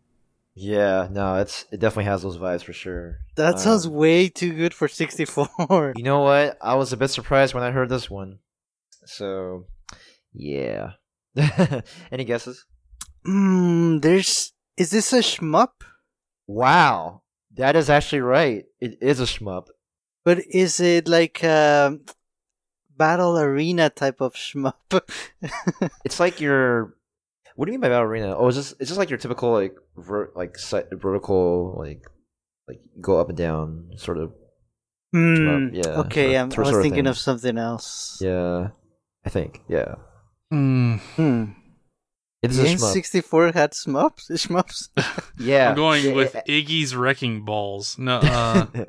[0.54, 3.18] Yeah, no, it's it definitely has those vibes for sure.
[3.36, 5.92] That sounds Um, way too good for 64.
[5.96, 6.56] You know what?
[6.62, 8.38] I was a bit surprised when I heard this one.
[9.04, 9.66] So,
[10.32, 10.92] yeah.
[12.10, 12.64] Any guesses?
[13.26, 14.52] Hmm, there's.
[14.78, 15.72] Is this a shmup?
[16.46, 17.22] Wow,
[17.56, 18.64] that is actually right.
[18.80, 19.66] It is a shmup.
[20.24, 21.98] But is it like a
[22.96, 24.74] battle arena type of shmup?
[26.04, 26.94] It's like your.
[27.56, 28.34] What do you mean by battle arena?
[28.36, 32.02] Oh, is this is this like your typical like ver- like si- vertical like
[32.68, 34.32] like go up and down sort of.
[35.12, 35.68] Hmm.
[35.72, 37.06] yeah, Okay, sort of- I'm, I was of thinking thing.
[37.08, 38.18] of something else.
[38.22, 38.68] Yeah,
[39.24, 39.96] I think yeah.
[40.52, 41.44] Mm, Hmm.
[42.42, 42.74] It is The a.
[42.74, 44.30] N64 had shmups?
[44.30, 44.88] Shmups?
[45.38, 47.98] Yeah, I'm going it- with it- Iggy's Reckin' Balls.
[47.98, 48.88] No, uh, it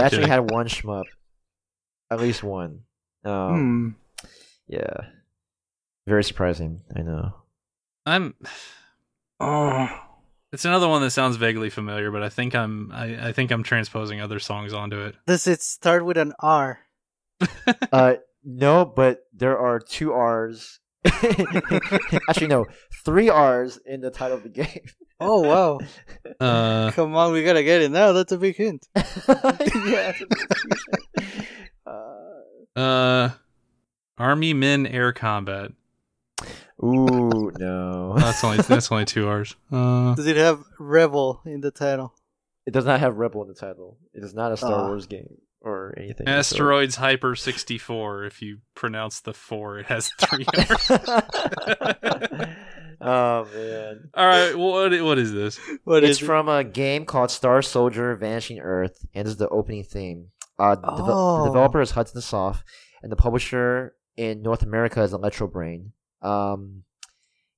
[0.00, 1.04] actually had one shmup,
[2.10, 2.80] at least one.
[3.24, 4.26] Um, Hmm.
[4.68, 4.96] Yeah,
[6.06, 6.82] very surprising.
[6.96, 7.34] I know.
[8.06, 8.34] I'm.
[9.40, 9.88] Oh.
[10.52, 12.90] It's another one that sounds vaguely familiar, but I think I'm.
[12.92, 15.14] I, I think I'm transposing other songs onto it.
[15.26, 16.78] Does it start with an R?
[17.92, 18.14] Uh,
[18.44, 20.80] no, but there are two R's.
[21.06, 22.66] Actually, no,
[23.04, 24.84] three R's in the title of the game.
[25.20, 25.78] Oh, wow.
[26.40, 28.12] Uh, Come on, we gotta get it now.
[28.12, 28.86] That's a big hint.
[28.96, 30.12] yeah.
[31.86, 32.21] uh,
[32.76, 33.30] uh,
[34.18, 35.72] Army Men Air Combat.
[36.82, 38.14] ooh, no.
[38.16, 39.54] That's only that's only two hours.
[39.70, 42.14] Uh, Does it have Rebel in the title?
[42.66, 43.98] It does not have Rebel in the title.
[44.14, 44.86] It is not a Star Ah.
[44.86, 46.28] Wars game or anything.
[46.28, 48.24] Asteroids Hyper 64.
[48.24, 50.90] If you pronounce the four, it has three R's.
[53.00, 54.10] oh man.
[54.14, 55.58] All right, what what is this?
[55.84, 56.26] What It's is it?
[56.26, 60.28] from a game called Star Soldier Vanishing Earth, and is the opening theme.
[60.58, 61.38] Uh, devel- Oh.
[61.44, 62.64] the developer is Hudson Soft,
[63.02, 65.92] and the publisher in North America is Electro Brain.
[66.20, 66.84] Um,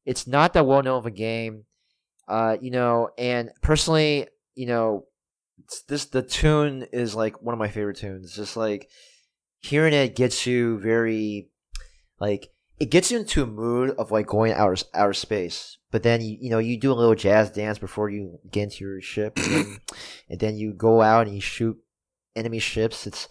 [0.04, 1.64] it's not that well known of a game,
[2.28, 5.06] uh, you know, and personally, you know,
[5.58, 8.34] it's this the tune is like one of my favorite tunes.
[8.34, 8.88] Just like
[9.60, 11.48] hearing it gets you very,
[12.20, 15.78] like it gets you into a mood of like going outer outer space.
[15.90, 18.84] But then you you know you do a little jazz dance before you get into
[18.84, 19.80] your ship, and
[20.28, 21.76] and then you go out and you shoot
[22.36, 23.06] enemy ships.
[23.06, 23.28] It's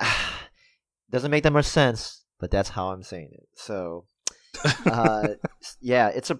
[1.10, 3.48] doesn't make that much sense, but that's how I'm saying it.
[3.54, 4.06] So,
[4.86, 5.28] uh,
[5.80, 6.38] yeah, it's a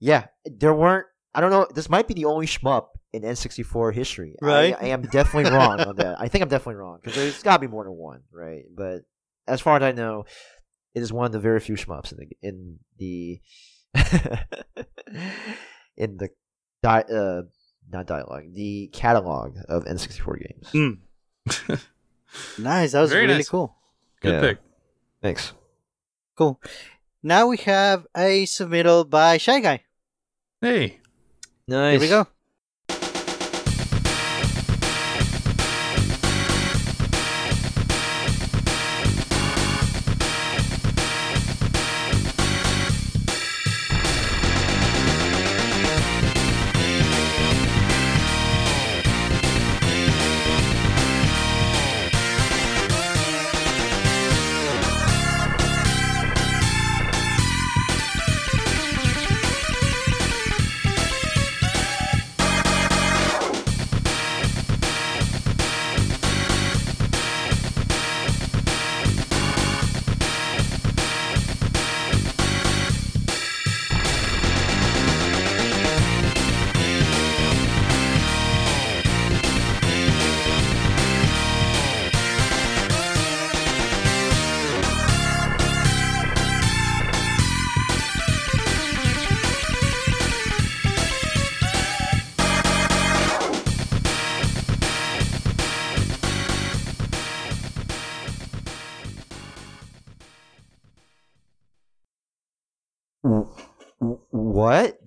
[0.00, 0.26] yeah.
[0.44, 1.06] There weren't.
[1.34, 1.66] I don't know.
[1.74, 4.36] This might be the only shmup in N64 history.
[4.40, 4.74] Right.
[4.78, 6.20] I, am definitely wrong on that.
[6.20, 8.64] I think I'm definitely wrong because there's got to be more than one, right?
[8.74, 9.02] But
[9.46, 10.24] as far as I know,
[10.94, 13.40] it is one of the very few shmups in the in the
[15.96, 16.28] in the
[16.82, 17.42] di- uh
[17.90, 20.68] not dialogue the catalog of N64 games.
[20.72, 21.03] Hmm.
[22.58, 22.92] Nice.
[22.92, 23.48] That was Very really nice.
[23.48, 23.76] cool.
[24.20, 24.40] Good Yeah.
[24.40, 24.58] pick.
[25.22, 25.52] Thanks.
[26.36, 26.60] Cool.
[27.22, 29.84] Now we have a submittal by Shy Guy.
[30.60, 30.98] Hey,
[31.68, 31.92] Nice.
[31.92, 32.26] Here we go.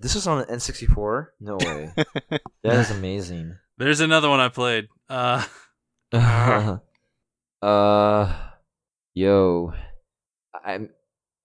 [0.08, 1.26] This was on an N64?
[1.38, 1.92] No way.
[2.62, 3.58] that is amazing.
[3.76, 4.88] there's another one I played.
[5.06, 5.44] Uh,
[7.60, 8.34] uh,
[9.12, 9.74] yo,
[10.64, 10.88] I'm.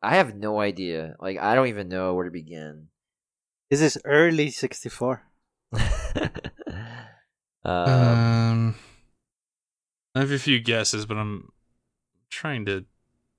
[0.02, 1.18] I have no idea.
[1.20, 2.88] Like, I don't even know where to begin.
[3.70, 5.24] Is this is early 64.
[5.74, 6.30] uh,
[7.66, 8.76] um,
[10.16, 11.50] I have a few guesses, but I'm
[12.30, 12.86] trying to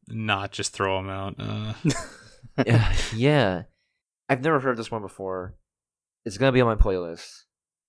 [0.06, 1.36] not just throw them out.
[1.38, 1.72] Uh,
[2.66, 3.62] yeah, yeah.
[4.28, 5.54] I've never heard this one before.
[6.24, 7.42] It's gonna be on my playlist.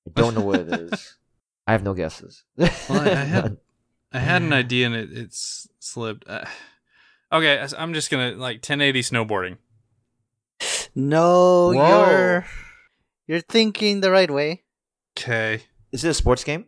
[0.07, 1.17] I don't know what it is.
[1.67, 2.43] I have no guesses.
[2.59, 3.51] I- I have- I
[4.17, 6.25] I had an idea and it it's slipped.
[6.27, 6.45] Uh,
[7.31, 9.57] okay, I- I'm just gonna like 1080 snowboarding.
[10.95, 12.05] No, Whoa.
[12.05, 12.45] you're
[13.27, 14.63] you're thinking the right way.
[15.17, 16.65] Okay, Is it a sports game?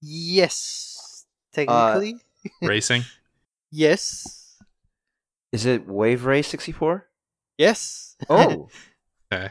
[0.00, 2.16] Yes, technically,
[2.62, 3.02] racing.
[3.70, 4.56] yes,
[5.52, 7.06] Is it Wave Race 64?
[7.58, 8.16] yes.
[8.28, 8.68] Oh.
[9.32, 9.50] Okay.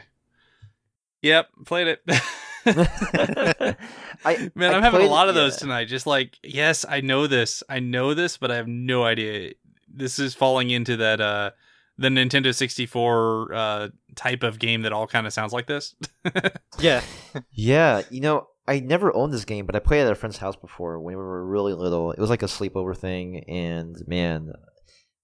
[1.22, 2.02] Yep, played it.
[4.24, 5.60] I, Man, I I'm having a lot of those yeah.
[5.60, 5.84] tonight.
[5.86, 7.62] Just like, yes, I know this.
[7.68, 9.52] I know this, but I have no idea.
[9.92, 11.50] This is falling into that uh
[11.96, 15.94] the Nintendo 64 uh type of game that all kind of sounds like this.
[16.78, 17.02] yeah.
[17.52, 20.38] Yeah, you know, I never owned this game, but I played it at a friend's
[20.38, 22.12] house before when we were really little.
[22.12, 24.52] It was like a sleepover thing, and man,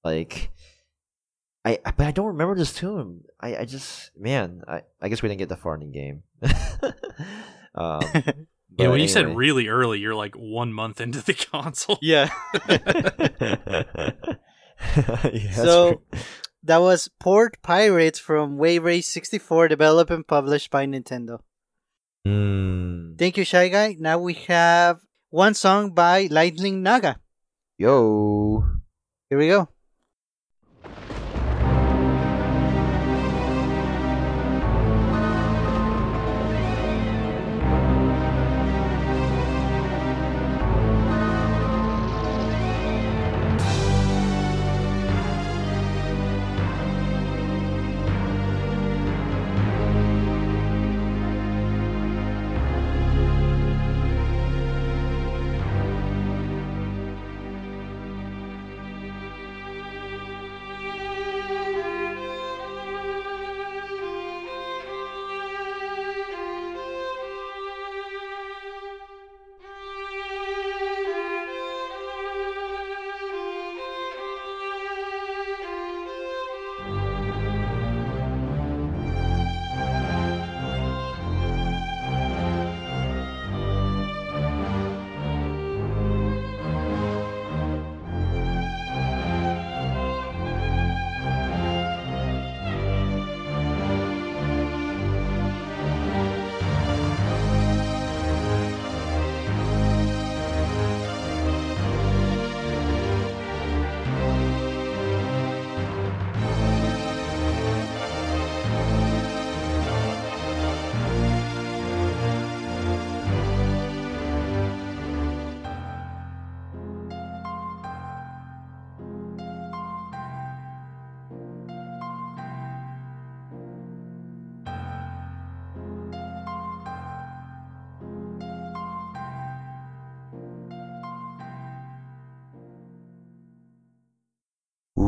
[0.02, 0.50] like,
[1.64, 3.22] I I- but I don't remember this tune.
[3.40, 6.22] I I just man, I I guess we didn't get that far in the game.
[7.74, 8.32] um, yeah,
[8.76, 11.98] but when you said really early, you're like one month into the console.
[12.02, 12.28] yeah.
[15.32, 16.20] Yeah, So- true.
[16.66, 21.40] That was Port Pirates from Wave Race 64, developed and published by Nintendo.
[22.26, 23.18] Mm.
[23.18, 23.96] Thank you, Shy Guy.
[24.00, 27.20] Now we have one song by Lightning Naga.
[27.76, 28.64] yo.
[29.28, 29.68] Here we go.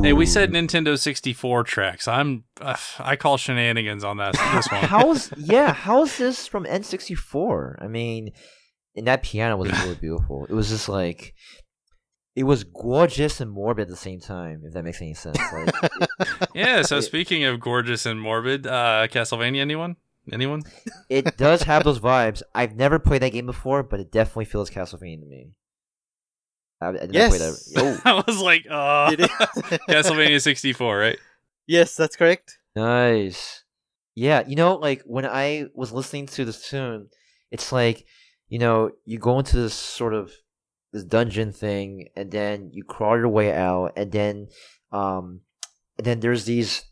[0.06, 2.06] Hey, we said Nintendo 64 tracks.
[2.06, 4.84] I'm uh, I call shenanigans on that this one.
[4.84, 5.72] How's yeah?
[5.72, 7.82] How's this from N64?
[7.82, 8.30] I mean,
[8.94, 10.46] and that piano was really beautiful.
[10.48, 11.34] It was just like
[12.36, 14.62] it was gorgeous and morbid at the same time.
[14.64, 15.40] If that makes any sense.
[15.52, 15.74] Like,
[16.54, 19.96] yeah, so It- speaking of gorgeous and morbid, uh Castlevania anyone?
[20.32, 20.62] Anyone?
[21.10, 22.42] it does have those vibes.
[22.54, 25.50] I've never played that game before, but it definitely feels Castlevania to me.
[26.80, 27.64] I, I did not play Yes.
[27.72, 27.82] that.
[27.82, 29.28] Oh, I was like, uh It is.
[29.88, 31.18] Castlevania 64, right?
[31.66, 32.58] yes, that's correct.
[32.74, 33.64] Nice.
[34.14, 37.08] Yeah, you know, like when I was listening to this tune,
[37.50, 38.06] it's like,
[38.48, 40.32] you know, you go into this sort of
[40.92, 44.48] this dungeon thing, and then you crawl your way out, and then,
[44.92, 45.40] um,
[45.98, 46.84] and then there's these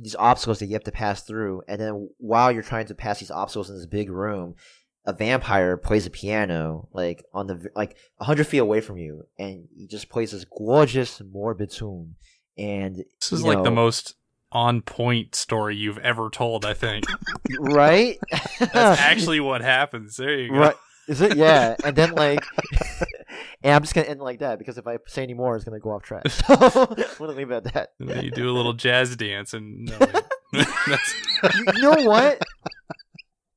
[0.00, 3.20] these obstacles that you have to pass through, and then while you're trying to pass
[3.20, 4.54] these obstacles in this big room,
[5.04, 9.26] a vampire plays a piano like on the like a hundred feet away from you,
[9.38, 12.14] and he just plays this gorgeous morbid tune,
[12.56, 14.14] and This is you like the most
[14.52, 17.04] on point story you've ever told, I think.
[17.58, 18.18] right?
[18.58, 20.16] That's actually what happens.
[20.16, 20.58] There you go.
[20.58, 20.76] right.
[21.08, 21.36] Is it?
[21.36, 21.74] Yeah.
[21.84, 22.44] And then like,
[23.62, 25.80] and I'm just gonna end like that because if I say any more, it's gonna
[25.80, 26.28] go off track.
[26.28, 27.88] So I'm gonna leave it at that.
[27.98, 30.66] And then you do a little jazz dance and no, wait.
[30.86, 31.14] that's
[31.56, 32.40] You, you know what?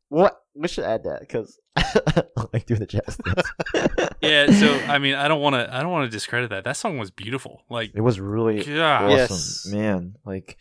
[0.10, 1.60] What we should add that because
[2.54, 3.18] like doing the jazz.
[4.22, 6.64] Yeah, so I mean, I don't want to I don't want to discredit that.
[6.64, 7.62] That song was beautiful.
[7.70, 9.04] Like it was really God.
[9.04, 9.68] awesome, Yes.
[9.68, 10.16] man.
[10.26, 10.58] Like,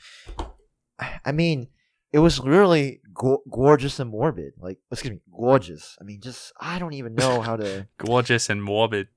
[1.25, 1.69] I mean,
[2.13, 4.53] it was literally go- gorgeous and morbid.
[4.59, 5.97] Like, excuse me, gorgeous.
[6.01, 7.89] I mean, just I don't even know how to.
[7.99, 9.09] gorgeous and morbid.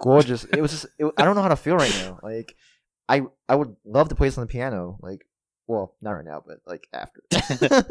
[0.00, 0.44] gorgeous.
[0.44, 2.18] It was just it, I don't know how to feel right now.
[2.24, 2.56] Like
[3.08, 4.98] I I would love to play this on the piano.
[5.00, 5.24] Like
[5.66, 7.22] well, not right now, but like after.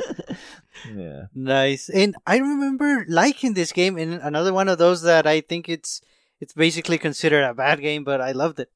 [0.93, 1.25] yeah.
[1.33, 1.89] Nice.
[1.89, 6.01] And I remember liking this game and another one of those that I think it's
[6.39, 8.71] it's basically considered a bad game, but I loved it.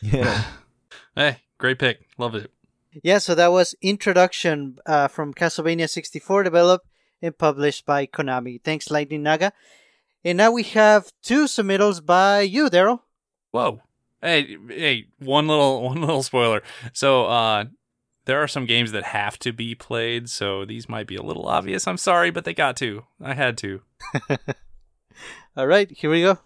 [0.00, 0.44] Yeah.
[1.14, 2.06] Hey, great pick.
[2.16, 2.50] Love it.
[3.02, 6.86] Yeah, so that was Introduction uh, from Castlevania 64, developed
[7.20, 8.62] and published by Konami.
[8.62, 9.52] Thanks, Lightning Naga.
[10.24, 13.00] And now we have two submittals by you, Daryl.
[13.50, 13.82] Whoa.
[14.22, 16.62] Hey, hey, one little one little spoiler.
[16.92, 17.66] So, uh
[18.24, 21.46] there are some games that have to be played, so these might be a little
[21.46, 21.86] obvious.
[21.86, 23.04] I'm sorry, but they got to.
[23.20, 23.80] I had to.
[25.56, 26.38] All right, here we go.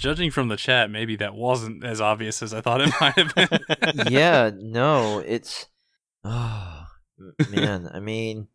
[0.00, 3.34] Judging from the chat, maybe that wasn't as obvious as I thought it might have
[3.34, 4.12] been.
[4.12, 5.66] yeah, no, it's
[6.24, 6.86] oh
[7.50, 7.88] man.
[7.92, 8.48] I mean,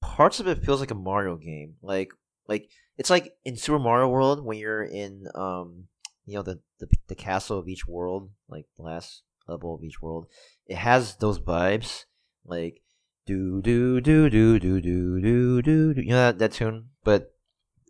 [0.00, 1.74] parts of it feels like a Mario game.
[1.82, 2.12] Like,
[2.46, 2.68] like
[2.98, 5.88] it's like in Super Mario World when you're in, um,
[6.26, 10.00] you know, the the, the castle of each world, like the last level of each
[10.00, 10.26] world.
[10.66, 12.04] It has those vibes,
[12.44, 12.82] like
[13.26, 16.00] do do do do do do do do.
[16.00, 17.34] You know that that tune, but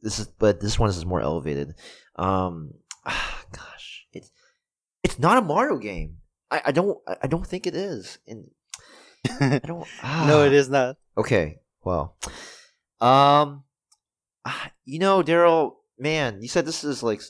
[0.02, 1.74] this is but this one is more elevated.
[2.16, 2.74] Um,
[3.06, 4.30] ah, gosh, it's
[5.02, 6.18] it's not a Mario game.
[6.50, 8.18] I, I don't I don't think it is.
[8.26, 8.50] And
[9.40, 9.86] I don't.
[10.02, 10.24] Ah.
[10.28, 10.96] no, it is not.
[11.16, 12.16] Okay, well,
[13.00, 13.64] um,
[14.44, 17.20] ah, you know, Daryl, man, you said this is like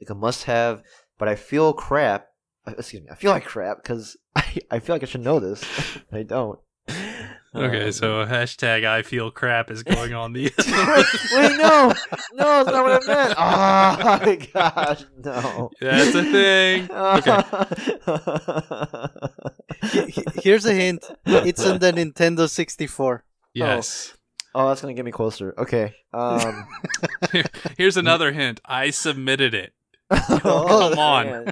[0.00, 0.82] like a must-have,
[1.18, 2.28] but I feel crap.
[2.66, 5.40] uh, Excuse me, I feel like crap because I I feel like I should know
[5.40, 5.64] this.
[6.12, 6.58] I don't.
[7.56, 10.44] Okay, Um, so hashtag I feel crap is going on the.
[10.58, 11.92] wait, wait, no,
[12.34, 13.34] no, that's not what I meant.
[13.38, 15.70] Oh my gosh, no.
[15.80, 16.88] That's a thing.
[20.10, 21.04] He- Here's a hint.
[21.24, 23.24] It's on the Nintendo 64.
[23.54, 24.12] Yes.
[24.54, 25.54] Oh, that's gonna get me closer.
[25.58, 25.94] Okay.
[26.14, 26.66] Um.
[27.76, 28.60] Here's another hint.
[28.64, 29.72] I submitted it.
[30.10, 31.50] Oh, come on.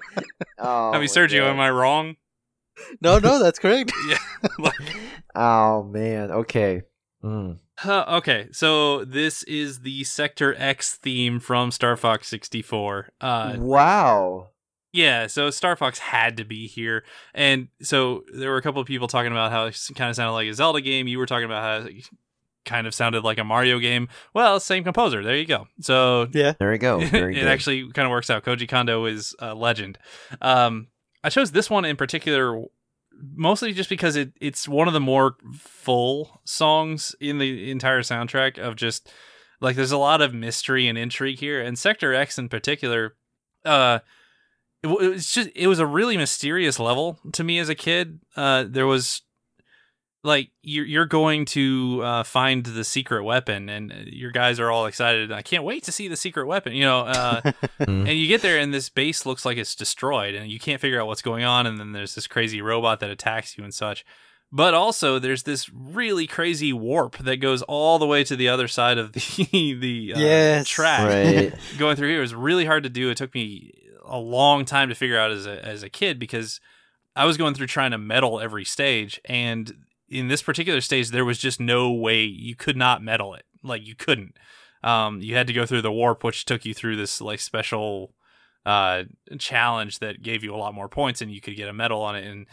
[0.58, 1.50] Oh, I mean, Sergio, God.
[1.50, 2.16] am I wrong?
[3.00, 3.92] No, no, that's correct.
[4.08, 4.18] Yeah.
[4.58, 4.74] Like-
[5.34, 6.30] Oh man.
[6.30, 6.82] Okay.
[7.22, 7.58] Mm.
[7.78, 13.08] Huh, okay, so this is the Sector X theme from Star Fox 64.
[13.20, 14.50] Uh, wow.
[14.92, 17.02] yeah, so Star Fox had to be here.
[17.34, 20.34] And so there were a couple of people talking about how it kind of sounded
[20.34, 21.08] like a Zelda game.
[21.08, 22.08] You were talking about how it
[22.64, 24.08] kind of sounded like a Mario game.
[24.34, 25.24] Well, same composer.
[25.24, 25.66] There you go.
[25.80, 26.52] So Yeah.
[26.60, 26.98] There we go.
[27.06, 27.48] Very it good.
[27.48, 28.44] actually kind of works out.
[28.44, 29.98] Koji Kondo is a legend.
[30.40, 30.86] Um,
[31.24, 32.62] I chose this one in particular
[33.34, 38.58] mostly just because it it's one of the more full songs in the entire soundtrack
[38.58, 39.10] of just
[39.60, 43.16] Like there's a lot of mystery and intrigue here, and Sector X in particular.
[43.64, 44.00] Uh,
[44.82, 48.20] it, it was just it was a really mysterious level to me as a kid.
[48.36, 49.22] Uh, there was
[50.24, 54.86] like you're you're going to uh, find the secret weapon, and your guys are all
[54.86, 55.30] excited.
[55.30, 56.72] I can't wait to see the secret weapon.
[56.72, 57.40] You know, uh,
[57.80, 58.08] Mhm.
[58.08, 61.00] and you get there, and this base looks like it's destroyed, and you can't figure
[61.00, 61.66] out what's going on.
[61.66, 64.04] And then there's this crazy robot that attacks you and such.
[64.50, 68.68] But also, there's this really crazy warp that goes all the way to the other
[68.68, 70.68] side of the the uh, Yes.
[70.68, 71.54] track right.
[71.78, 73.10] going through here was really hard to do.
[73.10, 73.72] It took me
[74.06, 76.60] a long time to figure out as a as a kid because
[77.16, 79.74] I was going through trying to medal every stage, and
[80.14, 83.44] in this particular stage, there was just no way you could not medal it.
[83.62, 84.36] Like you couldn't.
[84.82, 88.14] Um, you had to go through the warp, which took you through this like special
[88.66, 89.04] uh
[89.38, 92.16] challenge that gave you a lot more points, and you could get a medal on
[92.16, 92.24] it.
[92.24, 92.46] And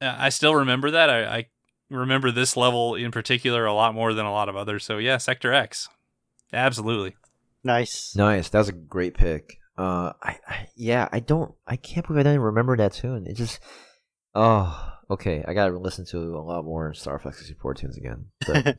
[0.00, 1.10] uh, I still remember that.
[1.10, 1.46] I, I
[1.90, 4.84] remember this level in particular a lot more than a lot of others.
[4.84, 5.88] So yeah, Sector X,
[6.52, 7.16] absolutely.
[7.64, 8.14] Nice.
[8.16, 8.48] Nice.
[8.48, 9.58] That was a great pick.
[9.78, 13.26] Uh, I, I yeah, I don't, I can't believe I didn't remember that tune.
[13.26, 13.60] It just,
[14.34, 15.44] oh, okay.
[15.46, 18.26] I gotta listen to a lot more Star Fox 64 tunes again.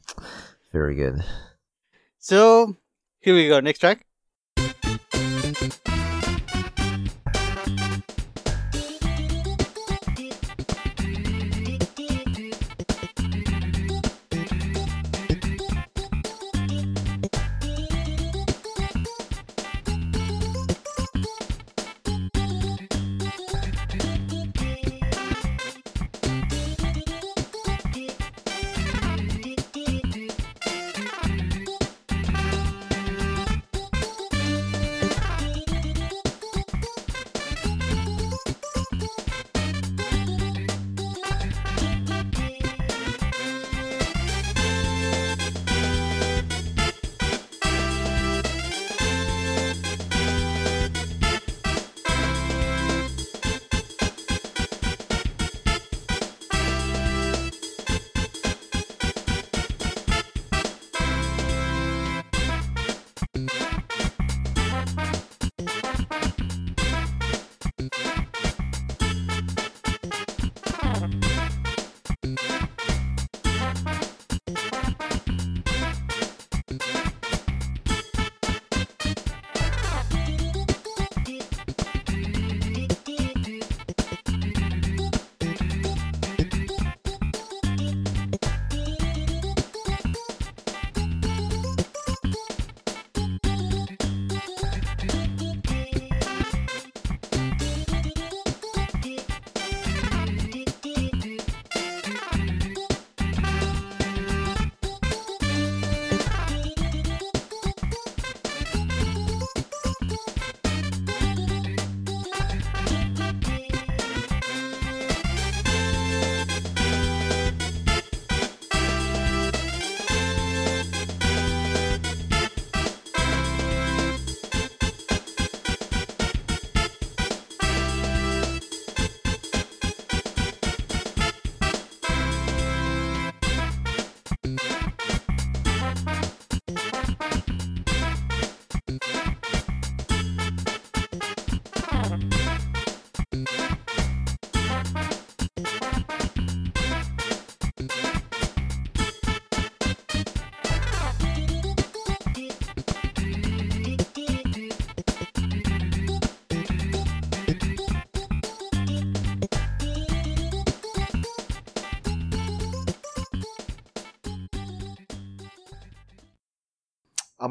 [0.72, 1.24] Very good.
[2.20, 2.78] So
[3.20, 3.60] here we go.
[3.60, 4.06] Next track.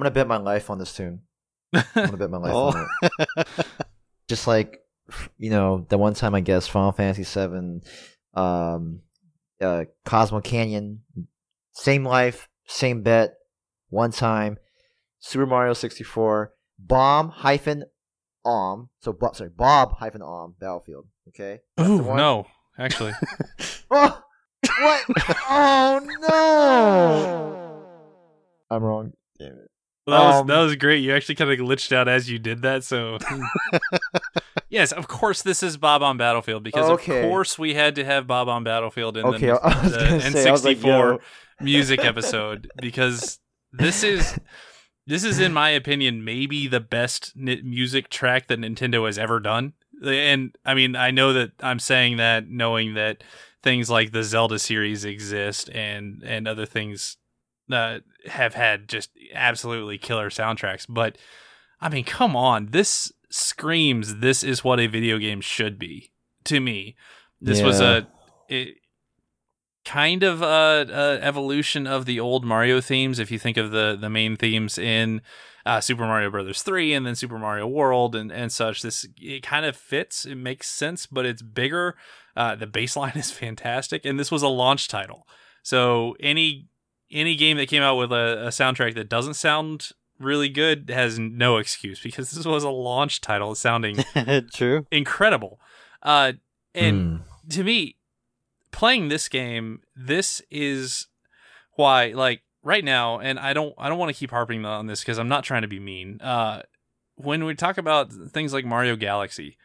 [0.03, 1.21] Gonna bet my life on this tune.
[1.73, 2.69] I'm gonna bet my life Oh.
[2.69, 2.89] on
[3.39, 3.49] it.
[4.29, 4.81] Just like
[5.39, 7.83] you know, the one time I guess Final Fantasy Seven,
[8.35, 9.01] um,
[9.61, 11.03] uh, Cosmo Canyon,
[11.73, 13.35] same life, same bet,
[13.91, 14.57] one time.
[15.19, 17.85] Super Mario 64, bomb hyphen
[18.45, 18.89] om.
[19.01, 21.07] So Bob, sorry, Bob hyphen om Battlefield.
[21.29, 21.61] Okay.
[21.77, 22.47] That's Ooh, no,
[22.79, 23.13] actually.
[23.95, 24.23] Oh,
[24.81, 25.05] what?
[25.51, 27.85] oh no!
[28.71, 29.13] I'm wrong.
[29.39, 29.71] Damn it.
[30.07, 30.99] That was Um, that was great.
[31.03, 32.83] You actually kind of glitched out as you did that.
[32.85, 33.19] So,
[34.69, 37.21] yes, of course, this is Bob-omb Battlefield because Okay.
[37.23, 40.65] of course we had to have Bob-omb Battlefield in Okay, the, the say, I was
[40.65, 41.19] like, N64 yo.
[41.61, 43.39] music episode because
[43.73, 44.39] this is
[45.07, 49.41] this is in my opinion maybe the best ni- music track that Nintendo has ever
[49.41, 49.73] done.
[50.05, 53.23] And I mean, I know that I'm saying that knowing that
[53.63, 57.17] things like the Zelda series exist and and other things
[57.71, 60.87] uh, have had just absolutely killer soundtracks.
[60.89, 61.19] But
[61.81, 66.13] I mean, come on, this screams this is what a video game should be
[66.45, 66.97] to me.
[67.41, 68.07] This was a
[68.49, 68.77] it,
[69.85, 73.19] kind of a, a evolution of the old Mario themes.
[73.19, 75.23] If you think of the the main themes in
[75.67, 79.43] uh, Super Mario Brothers three and then Super Mario World and and such, this it
[79.43, 80.25] kind of fits.
[80.25, 81.97] It makes sense, but it's bigger.
[82.37, 85.27] Uh, the bassline is fantastic, and this was a launch title.
[85.63, 86.69] So any
[87.13, 91.19] any game that came out with a, a soundtrack that doesn't sound really good has
[91.19, 93.97] no excuse because this was a launch title sounding
[94.55, 94.87] True.
[94.91, 95.61] incredible.
[96.03, 96.33] Uh,
[96.75, 97.49] and Hmm.
[97.51, 97.97] to me,
[98.71, 101.09] playing this game, this is
[101.75, 105.01] why, like right now, and I don't, I don't want to keep harping on this
[105.01, 106.21] because I'm not trying to be mean.
[106.21, 106.63] Uh,
[107.17, 109.57] when we talk about things like Mario Galaxy,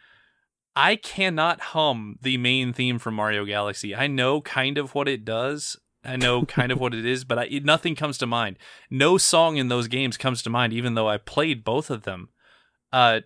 [0.75, 3.95] I cannot hum the main theme from Mario Galaxy.
[3.95, 5.77] I know kind of what it does.
[6.07, 8.57] I know kind of what it is, but I, nothing comes to mind.
[8.89, 12.29] No song in those games comes to mind, even though I played both of them.
[12.93, 13.21] Uh,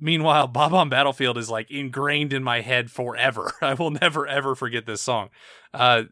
[0.00, 3.52] meanwhile, Bob-omb Battlefield is like ingrained in my head forever.
[3.60, 5.28] I will never ever forget this song.
[5.74, 6.04] Uh,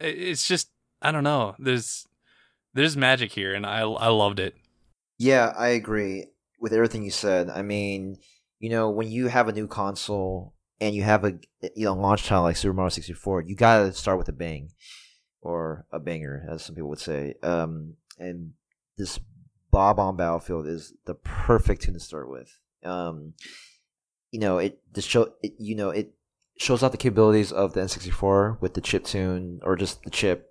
[0.00, 0.70] it's just
[1.02, 1.54] I don't know.
[1.58, 2.06] There's
[2.72, 4.54] there's magic here, and I I loved it.
[5.18, 6.26] Yeah, I agree
[6.58, 7.50] with everything you said.
[7.50, 8.16] I mean,
[8.60, 11.38] you know, when you have a new console and you have a
[11.76, 14.70] you know launch title like Super Mario 64, you gotta start with a bang
[15.40, 17.34] or a banger, as some people would say.
[17.42, 18.52] Um, and
[18.96, 19.18] this
[19.70, 22.58] Bob-omb Battlefield is the perfect tune to start with.
[22.84, 23.34] Um,
[24.30, 26.12] you know, it the show, it, you know, it
[26.58, 30.50] shows off the capabilities of the N64 with the chip tune or just the chip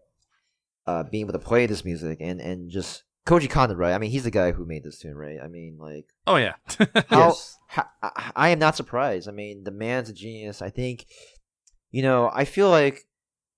[0.86, 3.94] uh, being able to play this music and and just Koji Kondo, right?
[3.94, 5.38] I mean, he's the guy who made this tune, right?
[5.44, 6.54] I mean, like Oh yeah,
[7.10, 7.58] how, Yes.
[7.68, 9.28] how I, I am not surprised.
[9.28, 10.62] I mean, the man's a genius.
[10.62, 11.06] I think,
[11.92, 13.06] you know, I feel like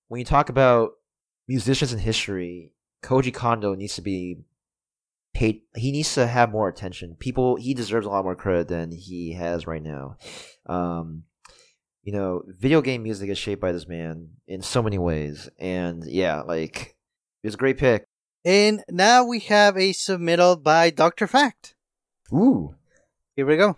[0.08, 0.90] when you talk about
[1.50, 2.70] musicians in history,
[3.02, 4.38] Koji Kondo needs to be
[5.34, 5.62] paid.
[5.74, 7.16] He needs to have more attention.
[7.18, 10.16] People, he deserves a lot more credit than he has right now.
[10.66, 11.24] Um,
[12.04, 16.04] you know, video game music is shaped by this man in so many ways, and
[16.06, 16.94] yeah, like
[17.42, 18.04] it was a great pick.
[18.44, 21.26] And now we have a submittal by Dr.
[21.26, 21.74] Fact.
[22.32, 22.76] Ooh.
[23.34, 23.76] Here we go.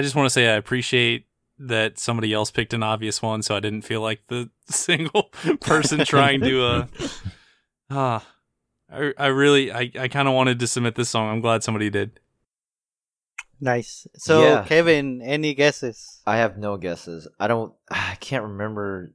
[0.00, 1.26] I, I just want to say I appreciate
[1.58, 5.30] that somebody else picked an obvious one, so I didn't feel like the single
[5.60, 6.62] person trying to.
[6.62, 6.86] uh
[7.90, 8.24] Ah,
[8.92, 11.28] I I really I I kind of wanted to submit this song.
[11.30, 12.20] I'm glad somebody did.
[13.60, 14.06] Nice.
[14.16, 14.64] So, Yeah.
[14.64, 16.22] Kevin, any guesses?
[16.26, 17.28] I have no guesses.
[17.38, 17.74] I don't.
[17.90, 19.12] I can't remember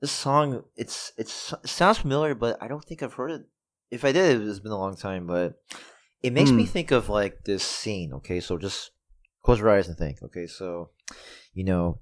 [0.00, 0.64] this song.
[0.74, 3.42] It's it's it sounds familiar, but I don't think I've heard it.
[3.90, 5.26] If I did, it's been a long time.
[5.26, 5.54] But
[6.22, 6.70] it makes me Hmm.
[6.72, 8.12] think of like this scene.
[8.14, 8.91] Okay, so just
[9.42, 10.22] close your eyes and think.
[10.22, 10.90] Okay, so
[11.54, 12.00] you know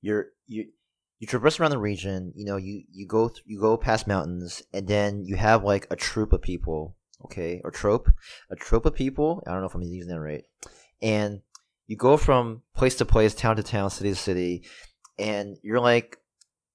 [0.00, 0.66] you're you
[1.18, 2.32] you traverse around the region.
[2.34, 5.86] You know you you go th- you go past mountains, and then you have like
[5.90, 6.96] a troop of people.
[7.24, 8.08] Okay, or trope,
[8.48, 9.42] a trope of people.
[9.44, 10.44] I don't know if I'm using that right.
[11.02, 11.40] And
[11.88, 14.64] you go from place to place, town to town, city to city,
[15.18, 16.18] and you're like,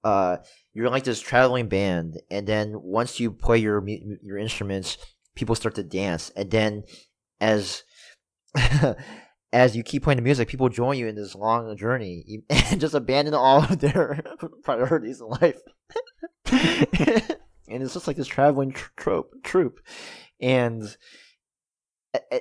[0.03, 0.37] uh,
[0.73, 2.19] you're like this traveling band.
[2.29, 3.81] And then once you play your
[4.21, 4.97] your instruments,
[5.33, 6.83] people start to dance, and then
[7.39, 7.83] as
[9.53, 12.95] as you keep playing the music, people join you in this long journey, and just
[12.95, 14.21] abandon all of their
[14.63, 15.61] priorities in life.
[16.51, 19.79] and it's just like this traveling tr- trope troop,
[20.41, 20.97] and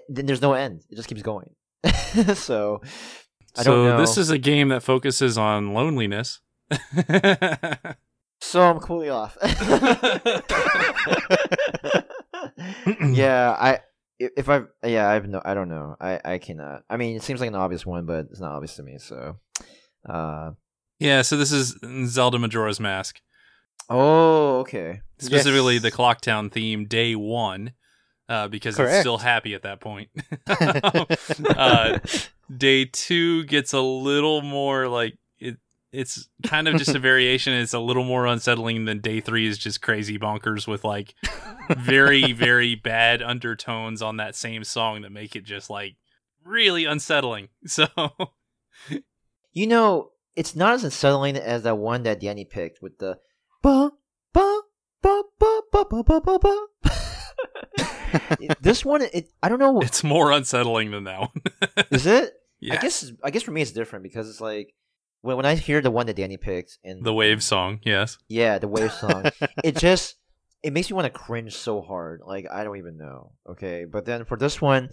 [0.09, 0.83] then there's no end.
[0.91, 1.51] It just keeps going.
[2.35, 2.81] so
[3.57, 3.99] I so don't know.
[3.99, 6.41] this is a game that focuses on loneliness.
[8.41, 9.37] so I'm completely off.
[13.13, 13.81] yeah, I
[14.37, 16.83] if, I yeah I have no I don't know I I cannot.
[16.91, 18.99] I mean, it seems like an obvious one, but it's not obvious to me.
[18.99, 19.39] So,
[20.09, 20.51] uh,
[20.99, 23.21] Yeah, so this is Zelda Majora's Mask.
[23.91, 25.01] oh okay.
[25.19, 25.83] Specifically Yes.
[25.83, 27.73] the Clocktown theme day one.
[28.29, 29.01] Uh, because it's Correct.
[29.01, 30.09] still happy at that point.
[31.57, 31.99] uh,
[32.57, 35.19] day two gets a little more like
[35.93, 39.59] it's kind of just a variation it's a little more unsettling than day three is
[39.59, 41.15] just crazy bonkers with like
[41.77, 45.97] very very bad undertones on that same song that make it just like
[46.45, 47.87] really unsettling so
[49.53, 53.19] You know, it's not as unsettling as that one that Danny picked with the
[53.63, 53.91] ba
[54.33, 54.61] ba
[55.03, 56.67] ba ba ba ba ba ba ba.
[58.61, 59.81] this one, it I don't know.
[59.81, 61.31] it's more unsettling than that one
[61.91, 62.33] Is it?
[62.61, 64.73] yeah I guess I guess for me it's different because it's like
[65.23, 68.59] when when I hear the one that Danny picked and the wave song yes yeah
[68.59, 69.25] the wave song,
[69.65, 70.17] it just
[70.63, 72.21] it makes me want to cringe so hard.
[72.25, 73.33] Like I don't even know.
[73.49, 74.91] Okay, but then for this one,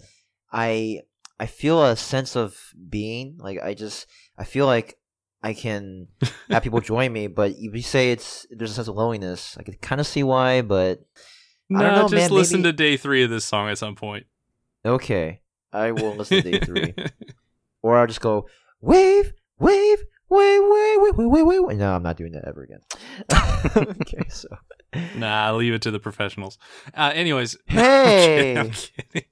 [0.52, 1.02] I
[1.38, 2.56] I feel a sense of
[2.88, 3.36] being.
[3.38, 4.06] Like I just
[4.36, 4.98] I feel like
[5.42, 6.08] I can
[6.50, 7.28] have people join me.
[7.28, 10.22] But if you say it's there's a sense of loneliness, I can kind of see
[10.24, 10.62] why.
[10.62, 11.00] But
[11.70, 13.78] I no don't know, just man, listen maybe- to day three of this song at
[13.78, 14.26] some point
[14.84, 15.40] okay,
[15.72, 16.94] I will listen to day three,
[17.82, 18.48] or I'll just go
[18.80, 19.98] wave wave.
[20.30, 21.76] Wave, wait, wait, wait, wait, wait.
[21.76, 22.80] No, I'm not doing that ever again.
[24.00, 24.48] okay, so
[25.16, 26.58] nah leave it to the professionals
[26.96, 28.56] uh anyways Hey!
[28.56, 29.24] I'm kidding.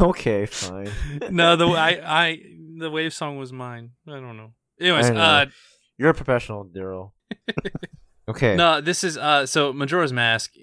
[0.00, 0.90] okay, fine.
[1.30, 2.38] no, the I I
[2.78, 3.90] the wave song was mine.
[4.06, 4.52] I don't know.
[4.80, 5.20] Anyways, I know.
[5.20, 5.46] uh
[5.98, 7.12] You're a professional, Daryl.
[8.28, 8.56] okay.
[8.56, 10.52] no, this is uh so Majora's Mask.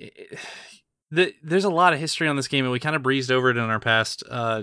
[1.11, 3.49] The, there's a lot of history on this game, and we kind of breezed over
[3.49, 4.61] it in our past uh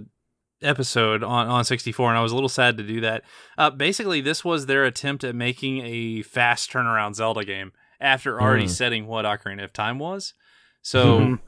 [0.63, 3.23] episode on on 64, and I was a little sad to do that.
[3.59, 8.65] Uh, basically, this was their attempt at making a fast turnaround Zelda game after already
[8.65, 8.71] Mm.
[8.71, 10.35] setting what Ocarina of Time was.
[10.83, 11.41] So Mhm.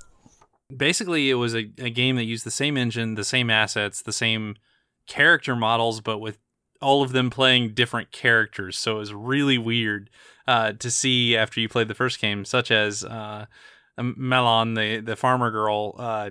[0.77, 4.13] basically it was a, a game that used the same engine the same assets the
[4.13, 4.55] same
[5.07, 6.39] character models but with
[6.83, 10.11] all of them playing different characters so it was really weird
[10.47, 13.47] uh, to see after you played the first game such as uh,
[13.99, 16.31] Malon the, the farmer girl uh,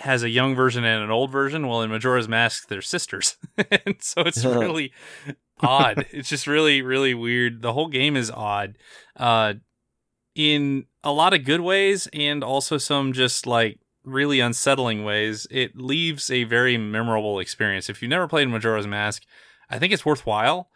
[0.00, 3.96] has a young version and an old version well in majora's mask they're sisters and
[4.00, 4.92] so it's really
[5.60, 8.76] odd it's just really really weird the whole game is odd
[9.16, 9.54] uh,
[10.34, 15.76] in a lot of good ways and also some just like really unsettling ways, it
[15.76, 17.88] leaves a very memorable experience.
[17.88, 19.24] If you've never played Majora's Mask,
[19.68, 20.70] I think it's worthwhile.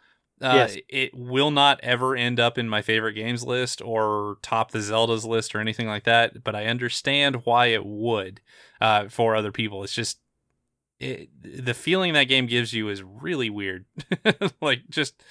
[0.45, 0.77] Uh, Yes.
[0.87, 5.25] It will not ever end up in my favorite games list or top the Zelda's
[5.25, 8.41] list or anything like that, but I understand why it would
[8.79, 9.83] uh, for other people.
[9.83, 10.19] It's just
[10.99, 13.85] it, the feeling that game gives you is really weird.
[14.61, 15.23] like just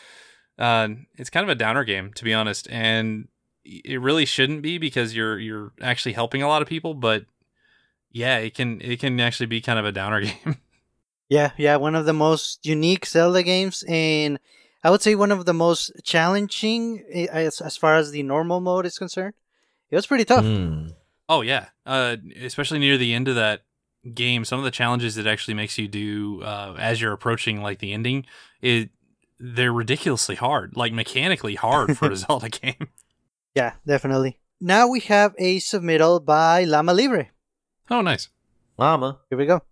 [0.59, 3.29] uh, it's kind of a downer game to be honest, and
[3.65, 7.25] it really shouldn't be because you're you're actually helping a lot of people, but
[8.11, 10.57] yeah, it can it can actually be kind of a downer game.
[11.29, 14.39] Yeah, yeah, one of the most unique Zelda games, and
[14.85, 18.61] I would say one of the most challenging eh, as, as far as the normal
[18.61, 19.35] mode is concerned.
[19.91, 20.45] It was pretty tough.
[20.45, 20.89] Hmm.
[21.29, 23.63] oh yeah, uh, especially near the end of that
[24.13, 27.79] game, some of the challenges it actually makes you do uh, as you're approaching like
[27.79, 28.27] the ending,
[28.61, 28.91] it
[29.39, 32.89] they're ridiculously hard, like mechanically hard for a Zelda game.
[33.55, 34.39] Yeah, definitely.
[34.61, 37.29] Now we have a submittal by Lama Libre.
[37.91, 38.29] Oh, nice.
[38.79, 39.21] Llama.
[39.29, 39.63] Here we go.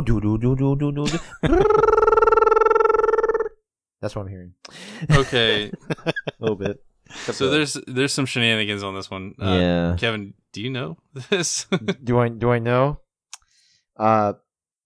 [4.00, 4.54] That's what I'm hearing.
[5.10, 5.70] Okay,
[6.06, 6.82] A little bit.
[7.10, 9.34] so there's there's some shenanigans on this one.
[9.40, 9.96] Uh, yeah.
[9.98, 10.96] Kevin, do you know
[11.30, 11.66] this?
[12.02, 13.00] do I do I know?
[13.96, 14.32] Uh,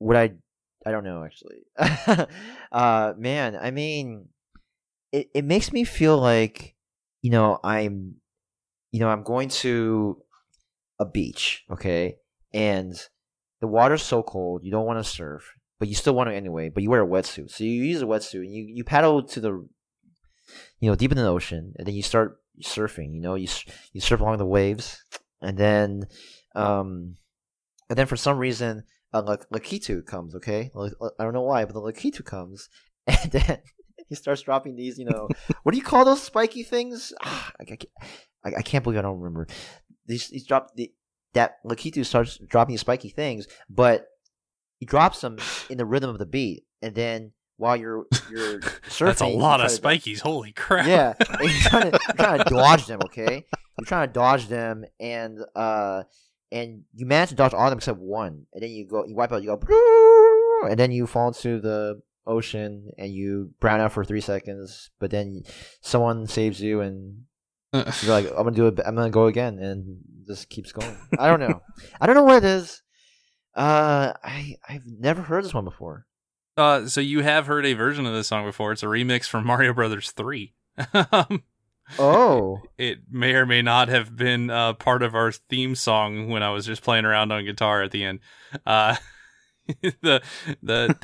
[0.00, 0.32] would I?
[0.84, 1.62] I don't know actually.
[2.72, 4.28] uh man, I mean
[5.12, 6.74] it it makes me feel like
[7.22, 8.16] you know, I'm
[8.92, 10.22] you know, I'm going to
[10.98, 12.16] a beach, okay?
[12.52, 12.94] And
[13.66, 16.68] the water's so cold, you don't want to surf, but you still want to anyway,
[16.68, 17.50] but you wear a wetsuit.
[17.50, 19.68] So you use a wetsuit and you, you paddle to the
[20.80, 23.48] you know, deep in the ocean and then you start surfing, you know, you
[23.92, 25.02] you surf along the waves
[25.42, 26.06] and then
[26.54, 27.16] um
[27.90, 30.70] and then for some reason uh, Lak- Lakitu comes, okay?
[31.18, 32.68] I don't know why, but the Lakitu comes
[33.06, 33.58] and then
[34.08, 35.28] he starts dropping these, you know,
[35.62, 37.12] what do you call those spiky things?
[37.22, 37.84] Ah, I, I, can't-
[38.44, 39.46] I, I can't believe I don't remember.
[40.06, 40.92] These he's dropped the
[41.36, 44.06] that Lakitu starts dropping these spiky things, but
[44.78, 45.38] he drops them
[45.70, 49.60] in the rhythm of the beat, and then while you're you're surfing, That's a lot
[49.60, 50.20] of to- spikies.
[50.20, 50.86] Holy crap!
[50.86, 53.00] yeah, and you're trying, to, you're trying to dodge them.
[53.04, 53.44] Okay,
[53.78, 56.02] you're trying to dodge them, and uh,
[56.50, 59.14] and you manage to dodge all of them except one, and then you go, you
[59.14, 63.92] wipe out, you go, and then you fall into the ocean, and you brown out
[63.92, 65.42] for three seconds, but then
[65.80, 67.24] someone saves you, and
[67.72, 70.96] you're like, I'm gonna do it, I'm gonna go again, and just keeps going.
[71.18, 71.62] I don't know,
[72.00, 72.82] I don't know what it is.
[73.54, 76.06] Uh, I I've never heard this one before.
[76.56, 78.72] Uh, so you have heard a version of this song before.
[78.72, 80.54] It's a remix from Mario Brothers Three.
[80.92, 81.42] Um,
[81.98, 86.42] Oh, it may or may not have been uh, part of our theme song when
[86.42, 88.20] I was just playing around on guitar at the end.
[88.64, 88.96] Uh,
[89.82, 90.22] the
[90.62, 90.96] the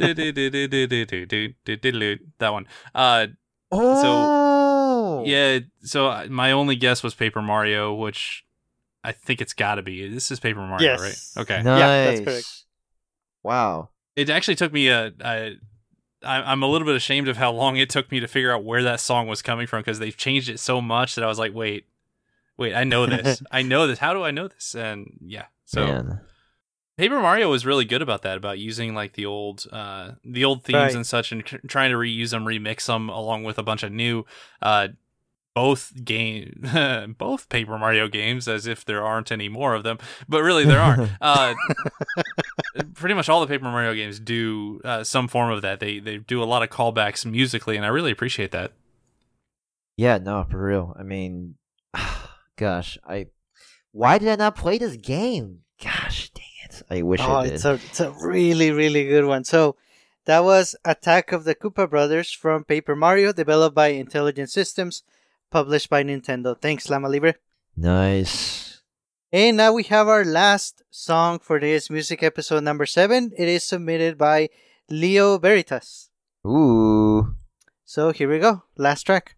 [2.38, 2.66] that one.
[2.94, 3.26] Uh,
[3.70, 5.58] oh, yeah.
[5.82, 8.44] So my only guess was Paper Mario, which
[9.04, 10.08] I think it's got to be.
[10.08, 11.00] This is Paper Mario, Yes.
[11.36, 11.42] right?
[11.42, 11.62] Okay.
[11.62, 11.78] Nice.
[11.78, 12.64] Yeah, that's correct.
[13.42, 13.88] Wow.
[14.16, 15.12] It actually took me a.
[15.24, 15.56] a
[16.24, 18.62] I, I'm a little bit ashamed of how long it took me to figure out
[18.62, 21.36] where that song was coming from because they've changed it so much that I was
[21.40, 21.86] like, wait,
[22.56, 23.42] wait, I know this.
[23.50, 23.98] I know this.
[23.98, 24.76] How do I know this?
[24.76, 26.20] And yeah, so Man.
[26.96, 30.62] Paper Mario was really good about that, about using like the old, uh, the old
[30.62, 30.94] themes Right.
[30.94, 33.90] and such, and c- trying to reuse them, remix them, along with a bunch of
[33.90, 34.24] new,
[34.60, 34.88] uh,
[35.54, 39.98] both game, both Paper Mario games, as if there aren't any more of them,
[40.28, 41.10] but really there aren't.
[41.20, 41.54] uh,
[42.94, 45.80] pretty much all the Paper Mario games do uh, some form of that.
[45.80, 48.72] They they do a lot of callbacks musically, and I really appreciate that.
[49.96, 50.96] Yeah, no, for real.
[50.98, 51.56] I mean,
[52.56, 53.26] gosh, I
[53.92, 55.60] why did I not play this game?
[55.82, 56.82] Gosh, dang it!
[56.90, 57.52] I wish Oh, I did.
[57.54, 59.44] it's a it's a really really good one.
[59.44, 59.76] So
[60.24, 65.02] that was Attack of the Koopa Brothers from Paper Mario, developed by Intelligent Systems,
[65.52, 66.58] published by Nintendo.
[66.60, 67.34] Thanks, Lama Libre.
[67.76, 68.80] Nice.
[69.32, 73.32] And now we have our last song for this music episode number seven.
[73.38, 74.48] It is submitted by
[74.90, 76.10] Leo Veritas.
[76.46, 77.36] Ooh.
[77.84, 78.64] So here we go.
[78.76, 79.36] Last track.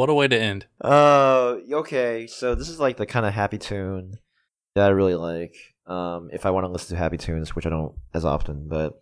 [0.00, 0.64] What a way to end.
[0.80, 2.26] Uh, okay.
[2.26, 4.14] So this is like the kind of happy tune
[4.74, 5.54] that I really like.
[5.86, 8.94] Um, if I want to listen to happy tunes, which I don't as often, but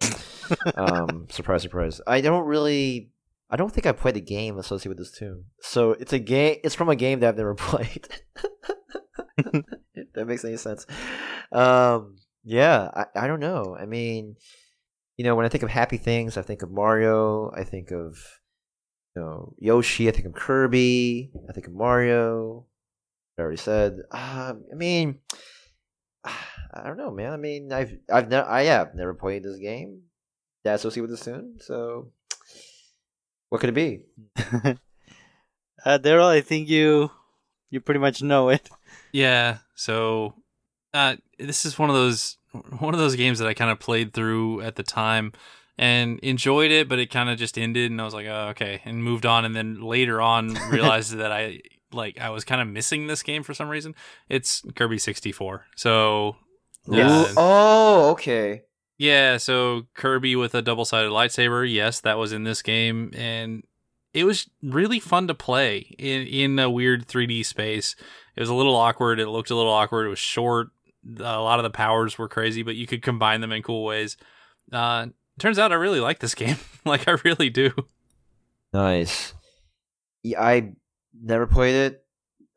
[0.74, 3.12] um, surprise, surprise, I don't really.
[3.48, 5.44] I don't think I played a game associated with this tune.
[5.60, 6.56] So it's a game.
[6.64, 8.08] It's from a game that I've never played.
[9.36, 10.84] if that makes any sense.
[11.52, 13.76] Um, yeah, I, I don't know.
[13.78, 14.34] I mean,
[15.16, 17.52] you know, when I think of happy things, I think of Mario.
[17.56, 18.18] I think of
[19.18, 20.08] you know Yoshi.
[20.08, 21.30] I think of Kirby.
[21.48, 22.66] I think of Mario.
[23.36, 24.02] I already said.
[24.12, 25.18] Um, I mean,
[26.24, 27.32] I don't know, man.
[27.32, 30.02] I mean, I've I've never I have never played this game.
[30.64, 31.56] That's associated with this tune.
[31.58, 32.12] So,
[33.48, 34.00] what could it be?
[35.84, 37.10] uh, Daryl, I think you
[37.70, 38.68] you pretty much know it.
[39.10, 39.58] Yeah.
[39.74, 40.34] So,
[40.92, 42.36] uh, this is one of those
[42.78, 45.32] one of those games that I kind of played through at the time
[45.78, 48.82] and enjoyed it, but it kind of just ended, and I was like, oh, okay,
[48.84, 49.44] and moved on.
[49.44, 51.60] And then later on, realized that I
[51.92, 53.94] like I was kind of missing this game for some reason.
[54.28, 55.66] It's Kirby sixty four.
[55.76, 56.36] So
[56.86, 57.26] yeah.
[57.36, 58.62] Oh, okay.
[58.98, 63.62] yeah, so Kirby with a double sided lightsaber, yes, that was in this game, and
[64.14, 67.94] it was really fun to play in in a weird 3D space.
[68.36, 69.20] It was a little awkward.
[69.20, 70.06] It looked a little awkward.
[70.06, 70.68] It was short.
[71.18, 74.16] A lot of the powers were crazy, but you could combine them in cool ways.
[74.72, 76.56] Uh, turns out I really like this game.
[76.84, 77.72] like I really do.
[78.72, 79.34] Nice.
[80.22, 80.72] Yeah, I
[81.18, 82.04] never played it.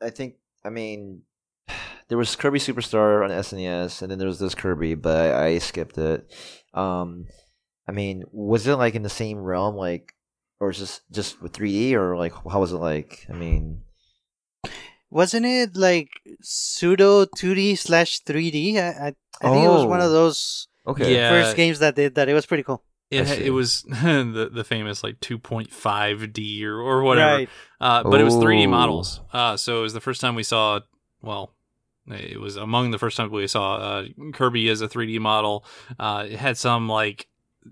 [0.01, 0.35] I think.
[0.65, 1.21] I mean,
[2.09, 5.57] there was Kirby Superstar on SNES, and then there was this Kirby, but I, I
[5.59, 6.31] skipped it.
[6.73, 7.25] Um,
[7.87, 10.13] I mean, was it like in the same realm, like,
[10.59, 13.25] or is this just with 3D, or like how was it like?
[13.29, 13.81] I mean,
[15.09, 16.09] Wasn't it like
[16.41, 18.75] pseudo 2D slash 3D?
[18.77, 20.13] I, I, I think it was one of Oh.
[20.13, 21.29] those okay, Yeah.
[21.29, 22.29] first games that did that.
[22.29, 22.83] It was pretty cool.
[23.09, 23.45] It, I ha- see.
[23.45, 27.35] it was the the famous like 2.5D or or whatever.
[27.37, 27.49] Right.
[27.79, 29.21] Uh, but it was 3D models.
[29.33, 30.79] Uh, so it was the first time we saw,
[31.21, 31.53] well,
[32.07, 35.65] it was among the first times we saw uh, Kirby as a 3D model.
[35.99, 37.27] Uh, it had some like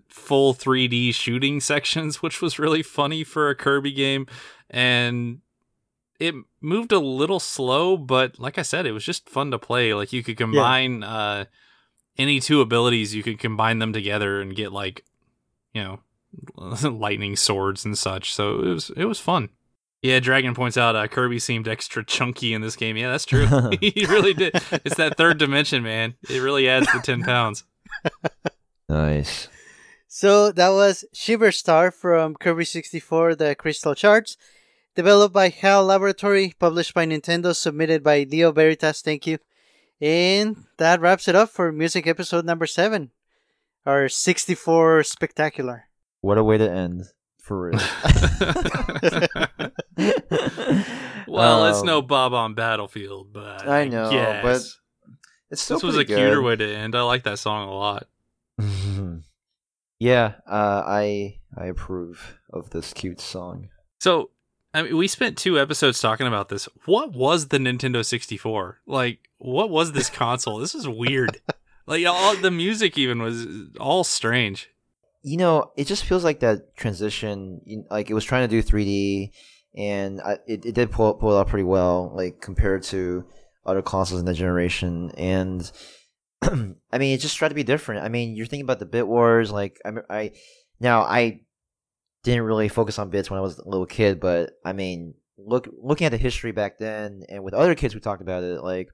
[0.08, 4.28] full 3D shooting sections, which was really funny for a Kirby game.
[4.70, 5.40] And
[6.20, 9.94] it moved a little slow, but like I said, it was just fun to play.
[9.94, 11.46] Like you could combine uh,
[12.20, 15.04] any two abilities, you could combine them together and get like,
[15.74, 16.00] you know,
[16.90, 18.34] lightning swords and such.
[18.34, 19.50] So it was it was fun.
[20.02, 22.96] Yeah, Dragon points out uh, Kirby seemed extra chunky in this game.
[22.96, 23.48] Yeah, that's true.
[23.82, 24.54] he really did.
[24.86, 26.14] It's that third dimension, man.
[26.30, 27.64] It really adds the ten pounds.
[28.88, 29.48] nice.
[30.08, 34.38] So that was Shiver Star from Kirby 64, the Crystal Shards,
[34.96, 39.02] Developed by HAL Laboratory, published by Nintendo, submitted by Leo Veritas.
[39.02, 39.38] Thank you.
[40.02, 43.12] And that wraps it up for music episode number 7.
[43.86, 45.86] Our 64 spectacular.
[46.22, 47.06] What a way to end,
[47.42, 47.80] for real.
[51.28, 54.44] well, it's Um, no Bob-omb Battlefield, but I know, guess.
[54.44, 54.62] but
[55.50, 56.96] It's still this was a pretty cuter way to end.
[56.96, 58.08] I like that song a lot.
[60.00, 63.70] yeah, uh, I I approve of this cute song.
[64.00, 64.30] So,
[64.74, 66.68] I mean, we spent two episodes talking about this.
[66.86, 68.82] What was the Nintendo 64?
[68.86, 70.58] Like, what was this console?
[70.60, 71.42] This is weird.
[71.88, 73.48] like, all the music even was
[73.80, 74.70] all strange.
[75.24, 77.62] you know, it just feels like that transition.
[77.90, 79.32] Like it was trying to do 3D,
[79.76, 83.26] and I, it it did pull pull it off pretty well, like compared to
[83.66, 85.12] other consoles in the generation.
[85.18, 85.70] And
[86.42, 88.04] I mean, it just tried to be different.
[88.04, 89.52] I mean, you're thinking about the Bit Wars.
[89.52, 90.32] Like I, I
[90.80, 91.42] now I
[92.30, 95.70] didn't really focus on bits when I was a little kid, but I mean, look
[95.82, 98.90] looking at the history back then, and with other kids we talked about it, like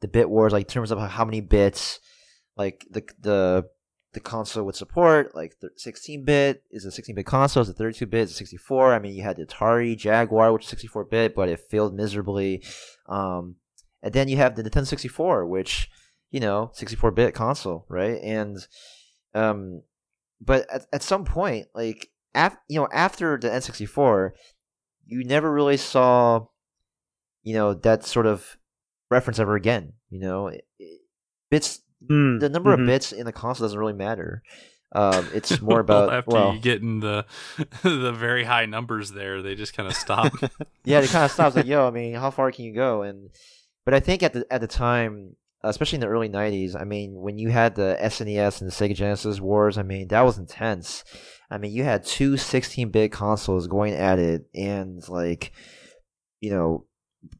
[0.00, 2.00] the Bit Wars, like in terms of how many bits,
[2.56, 3.68] like the the
[4.12, 7.62] the console would support like 16 bit is a 16 bit console?
[7.62, 8.22] Is a 32 bit?
[8.22, 11.48] Is a 64 i mean you had the atari jaguar which is 64 bit but
[11.48, 12.64] it failed miserably.
[13.06, 13.56] Um
[14.02, 15.90] and then you have the nintendo 64 which
[16.30, 18.18] you know 64 bit console right?
[18.22, 18.58] And
[19.34, 19.82] um
[20.40, 22.10] but at, at some point like
[22.46, 24.30] af- you know after the n64
[25.06, 26.46] you never really saw
[27.42, 28.56] you know that sort of
[29.10, 31.00] reference ever again you know it, it,
[31.50, 32.38] bits Hmm.
[32.38, 32.80] the number Mhm.
[32.82, 34.40] of bits in the console doesn't really matter.
[34.94, 37.26] Um, it's more Well, about after well, you get in the
[37.82, 40.32] the very high numbers there, they just kind of stop.
[40.84, 43.02] yeah, it kind of stops like, yo, I mean, how far can you go?
[43.02, 43.30] And
[43.84, 47.14] but I think at the at the time, especially in the early '90s, I mean,
[47.14, 51.04] when you had the SNES and the Sega Genesis wars, I mean, that was intense.
[51.50, 55.52] I mean, you had two 16-bit consoles going at it, and like,
[56.40, 56.86] you know,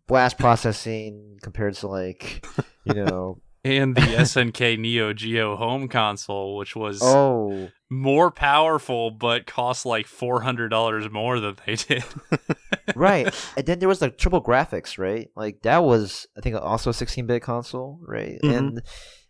[0.06, 2.46] blast processing compared to like,
[2.84, 7.70] you know, and the SNK Neo Geo home console, which was oh.
[7.90, 12.04] more powerful but cost like four hundred dollars more than they did.
[12.94, 13.34] right.
[13.56, 15.28] And then there was like TurboGrafx, right?
[15.36, 18.38] Like that was I think also a 16-bit console, right?
[18.42, 18.56] Mhm.
[18.56, 18.82] And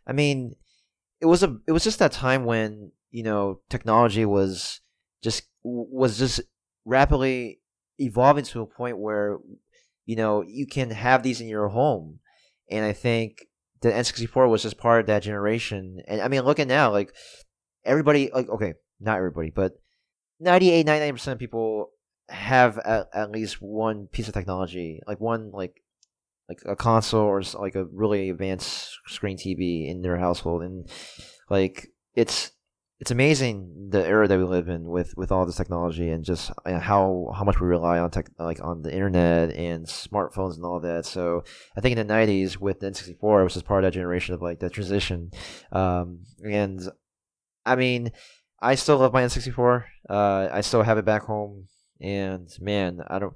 [0.06, 0.54] I mean,
[1.20, 4.80] it was a it was just that time when you know technology was
[5.22, 6.40] just was just
[6.84, 7.60] rapidly
[7.98, 9.38] evolving to a point where
[10.06, 12.20] you know you can have these in your home,
[12.70, 13.46] and I think
[13.80, 16.02] the N64 was just part of that generation.
[16.06, 17.14] And I mean, look at now, like
[17.84, 19.72] everybody, like okay, not everybody, but
[20.40, 21.90] 98, 99 percent of people
[22.28, 25.82] have at, at least one piece of technology, like one like
[26.48, 30.88] like a console or like a really advanced screen TV in their household, and
[31.50, 32.52] like it's
[33.00, 36.50] it's amazing the era that we live in with with all this technology and just
[36.66, 40.64] uh, how how much we rely on tech like on the internet and smartphones and
[40.64, 41.06] all that.
[41.06, 41.44] So
[41.76, 44.34] I think in the '90s with the N64, it was just part of that generation
[44.34, 45.30] of like the transition,
[45.72, 46.80] um, and
[47.64, 48.12] I mean.
[48.60, 49.84] I still love my N64.
[50.10, 51.68] Uh, I still have it back home,
[52.00, 53.32] and man, I don't,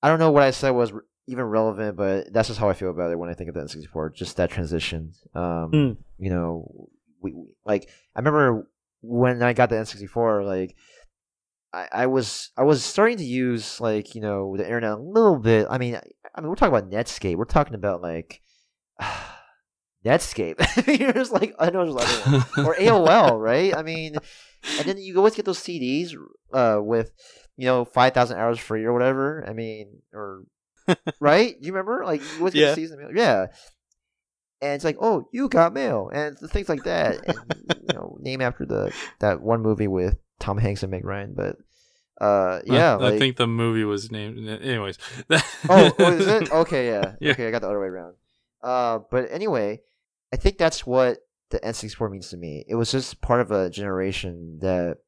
[0.00, 0.92] I don't know what I said was
[1.26, 3.62] even relevant, but that's just how I feel about it when I think of the
[3.62, 4.14] N64.
[4.14, 5.10] Just that transition.
[5.34, 5.96] Um, Mm.
[6.18, 6.88] You know,
[7.22, 8.68] we, we like I remember
[9.02, 10.76] when I got the N64, like.
[11.72, 15.36] I, I was I was starting to use like you know the internet a little
[15.36, 15.66] bit.
[15.68, 16.02] I mean I,
[16.34, 17.36] I mean we're talking about Netscape.
[17.36, 18.40] We're talking about like
[20.04, 20.56] Netscape.
[21.14, 23.74] There's like I know there's or AOL, right?
[23.76, 24.16] I mean,
[24.78, 26.14] and then you always get those CDs
[26.52, 27.10] uh, with
[27.56, 29.44] you know five thousand hours free or whatever.
[29.48, 30.44] I mean, or
[31.20, 31.56] right?
[31.60, 32.02] You remember?
[32.04, 32.74] Like you always get Yeah.
[32.74, 33.10] the CDs in the mail.
[33.16, 33.46] Yeah.
[34.62, 38.40] And it's like, oh, you got mail, and things like that, and you know, name
[38.40, 41.34] after the that one movie with Tom Hanks and Meg Ryan.
[41.36, 41.56] But
[42.20, 44.48] uh, yeah, I, like, think the movie was named.
[44.48, 44.98] Anyways.
[45.30, 46.50] oh, oh, is it?
[46.52, 47.14] Okay, yeah.
[47.20, 47.32] Yeah.
[47.32, 48.14] Okay, I got the other way around.
[48.62, 49.82] Uh, but anyway,
[50.32, 51.18] I think that's what
[51.50, 52.64] the N64 means to me.
[52.66, 54.98] It was just part of a generation that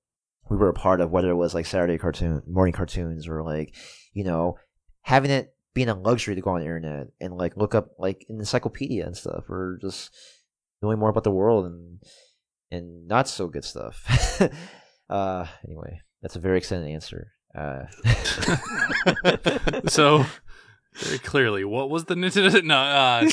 [0.50, 3.74] we were a part of, whether it was like Saturday cartoon, morning cartoons, or like,
[4.12, 4.58] you know,
[5.02, 8.26] having it being a luxury to go on the internet and like look up like
[8.28, 10.12] an encyclopedia and stuff, or just
[10.82, 12.00] knowing more about the world and
[12.72, 14.42] and not so good stuff.
[15.08, 17.30] uh, anyway, that's a very extended answer.
[17.56, 17.84] Uh,
[19.86, 20.26] so
[20.94, 22.60] very clearly, what was the Nintendo?
[22.64, 23.28] No, uh,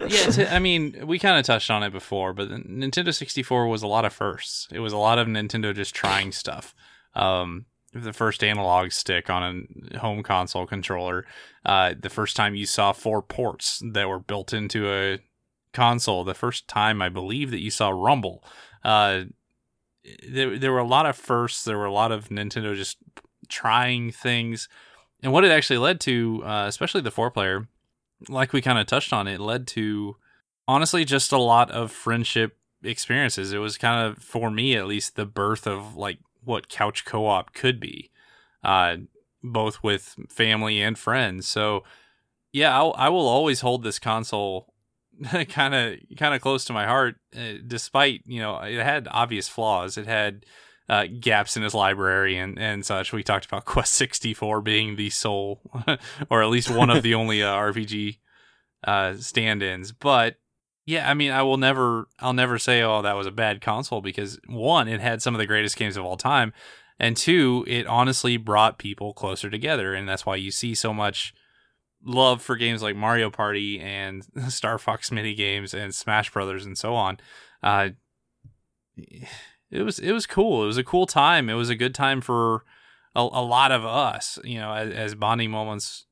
[0.00, 0.30] yeah.
[0.30, 3.82] t- I mean, we kind of touched on it before, but the Nintendo 64 was
[3.82, 4.68] a lot of firsts.
[4.70, 6.74] It was a lot of Nintendo just trying stuff.
[7.14, 11.24] Um, the first analog stick on a home console controller.
[11.64, 15.18] Uh, the first time you saw four ports that were built into a
[15.72, 16.24] console.
[16.24, 18.44] The first time I believe that you saw Rumble.
[18.84, 19.24] Uh,
[20.28, 21.64] there, there were a lot of firsts.
[21.64, 22.98] There were a lot of Nintendo just
[23.48, 24.68] trying things
[25.22, 27.68] and what it actually led to, uh, especially the four player,
[28.28, 30.16] like we kind of touched on, it led to
[30.68, 33.52] honestly just a lot of friendship experiences.
[33.52, 37.26] It was kind of, for me at least, the birth of like what couch co
[37.26, 38.10] op could be,
[38.64, 38.96] uh,
[39.42, 41.46] both with family and friends.
[41.46, 41.84] So,
[42.52, 44.72] yeah, I'll, I will always hold this console
[45.48, 49.48] kind of kind of close to my heart, uh, despite you know it had obvious
[49.48, 49.96] flaws.
[49.98, 50.46] It had
[50.88, 53.12] uh, gaps in his library and, and such.
[53.12, 55.60] We talked about Quest 64 being the sole,
[56.30, 58.18] or at least one of the only uh, RPG
[58.84, 59.92] uh, stand-ins.
[59.92, 60.36] But
[60.86, 64.00] yeah, I mean, I will never, I'll never say, oh, that was a bad console
[64.00, 66.52] because one, it had some of the greatest games of all time,
[66.98, 71.34] and two, it honestly brought people closer together, and that's why you see so much
[72.04, 76.78] love for games like Mario Party and Star Fox mini games and Smash Brothers and
[76.78, 77.18] so on.
[77.64, 77.90] Uh,
[78.96, 80.62] it was it was cool.
[80.62, 81.50] It was a cool time.
[81.50, 82.64] It was a good time for
[83.14, 86.06] a, a lot of us, you know, as, as bonding moments,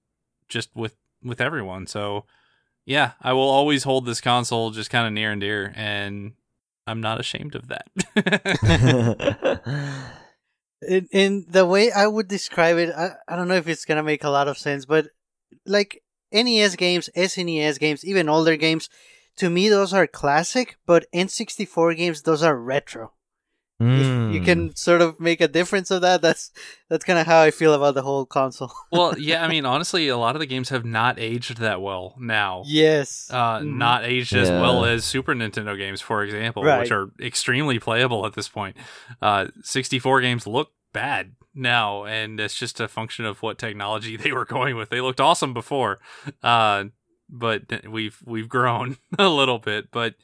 [0.48, 1.86] just with with everyone.
[1.86, 2.24] So
[2.86, 6.32] yeah, I will always hold this console just kind of near and dear, and
[6.86, 7.88] I'm not ashamed of that.
[10.86, 14.02] in, in the way I would describe it, I, I don't know if it's gonna
[14.02, 15.06] make a lot of sense, but
[15.66, 16.02] like
[16.32, 18.88] NES games, SNES games, even older games,
[19.36, 23.12] to me those are classic, but N64 games those are retro.
[23.80, 24.44] If you Mm.
[24.44, 26.52] can sort of make a difference of that, that's
[26.88, 28.72] that's kind of how I feel about the whole console.
[28.92, 32.14] well, yeah, I mean, honestly, a lot of the games have not aged that well
[32.18, 32.62] now.
[32.66, 33.74] yes, uh, Mhm.
[33.76, 36.78] not aged as well as Super Nintendo games, for example, Right.
[36.80, 38.76] which are extremely playable at this point.
[39.20, 44.30] Uh, 64 games look bad now, and it's just a function of what technology they
[44.30, 44.88] were going with.
[44.90, 45.98] They looked awesome before,
[46.44, 46.84] uh,
[47.28, 49.90] but we've we've grown a little bit.
[49.90, 50.14] But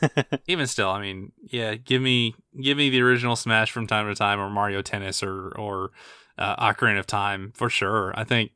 [0.46, 4.14] even still, I mean, yeah, give me give me the original Smash from time to
[4.14, 5.90] time, or Mario Tennis, or or
[6.38, 8.12] uh, Ocarina of Time for sure.
[8.16, 8.52] I think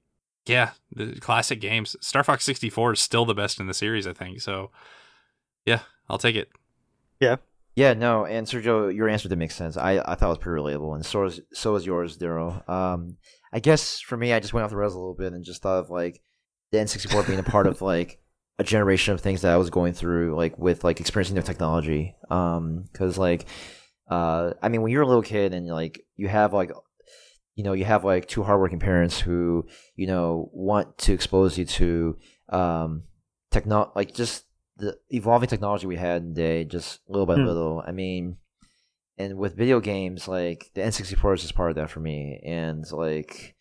[0.47, 1.97] yeah, the classic games.
[2.01, 4.41] Star Fox 64 is still the best in the series, I think.
[4.41, 4.71] So,
[5.65, 6.51] yeah, I'll take it.
[7.21, 7.37] Yeah,
[7.75, 9.77] Yeah, no, and Sergio, your answer did make sense.
[9.77, 12.67] I, I thought it was pretty relatable, and so is so is yours, Daryl.
[12.69, 13.17] Um,
[13.53, 15.63] I guess for me, I just went off the rails a little bit and just
[15.63, 16.21] thought of like
[16.73, 18.21] the N64 being a part of like
[18.59, 22.15] a generation of things that I was going through, like with like experiencing new technology.
[22.31, 23.47] Um, because like,
[24.11, 26.71] uh, I mean, when you're a little kid and like you have like,
[27.55, 31.65] you know, you have like two hardworking parents who you know want to expose you
[31.65, 32.17] to
[32.51, 33.05] um,
[33.51, 34.45] techno, like just
[34.79, 37.47] the evolving technology we had in the day, just little by Hmm.
[37.47, 37.83] little.
[37.87, 38.37] I mean,
[39.19, 42.85] and with video games, like the N64 is just part of that for me, and
[42.93, 43.57] like,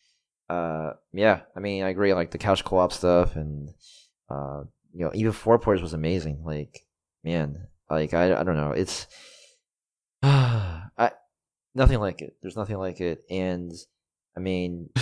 [0.50, 2.14] uh, yeah, I mean, I agree.
[2.14, 3.70] Like the couch co-op stuff, and
[4.30, 4.64] uh,
[4.96, 6.42] you know, even four players was amazing.
[6.46, 6.86] Like,
[7.24, 9.08] man, like I, I don't know, it's,
[10.24, 11.12] I,
[11.74, 12.36] nothing like it.
[12.42, 13.72] There's nothing like it, and
[14.36, 14.90] I mean,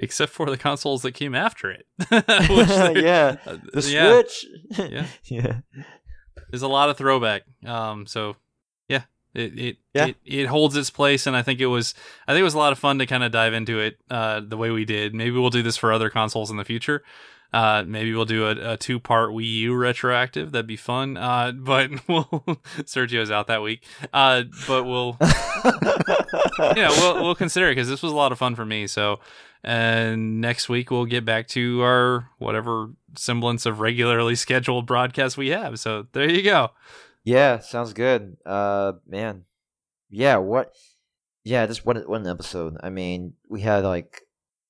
[0.00, 1.86] Except for the consoles that came after it.
[2.10, 4.46] They- yeah, uh, the yeah, Switch,
[4.90, 5.06] Yeah.
[5.24, 5.60] yeah.
[6.50, 7.42] there's a lot of throwback.
[7.64, 8.36] Um, so
[8.88, 9.02] yeah,
[9.34, 10.06] it it, Yeah.
[10.06, 11.94] it it holds its place, and I think it was
[12.26, 14.40] I think it was a lot of fun to kind of dive into it uh,
[14.46, 15.14] the way we did.
[15.14, 17.02] Maybe we'll do this for other consoles in the future.
[17.54, 20.50] Uh, maybe we'll do a, a two part Wii U retroactive.
[20.50, 21.16] That'd be fun.
[21.16, 22.24] Uh, but we'll
[22.82, 23.84] Sergio's out that week.
[24.12, 25.16] Uh, but we'll
[26.76, 28.88] yeah, we'll we'll consider it because this was a lot of fun for me.
[28.88, 29.20] So,
[29.62, 35.50] and next week we'll get back to our whatever semblance of regularly scheduled broadcast we
[35.50, 35.78] have.
[35.78, 36.70] So there you go.
[37.22, 38.36] Yeah, sounds good.
[38.44, 39.44] Uh, man,
[40.10, 40.38] yeah.
[40.38, 40.74] What?
[41.44, 42.78] Yeah, just one What an episode.
[42.82, 44.22] I mean, we had like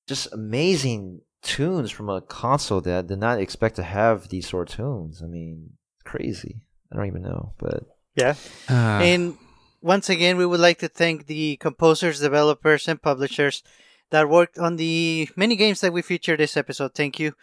[0.07, 4.69] just amazing tunes from a console that I did not expect to have these sort
[4.69, 5.21] of tunes.
[5.23, 5.71] I mean,
[6.03, 6.61] crazy.
[6.91, 7.83] I don't even know, but
[8.15, 8.35] Yeah.
[8.69, 9.37] Uh, and
[9.81, 13.61] once again, we would like to thank the composers, developers, and publishers
[14.09, 16.95] that worked on the many games that we featured this episode.
[16.95, 17.33] Thank you.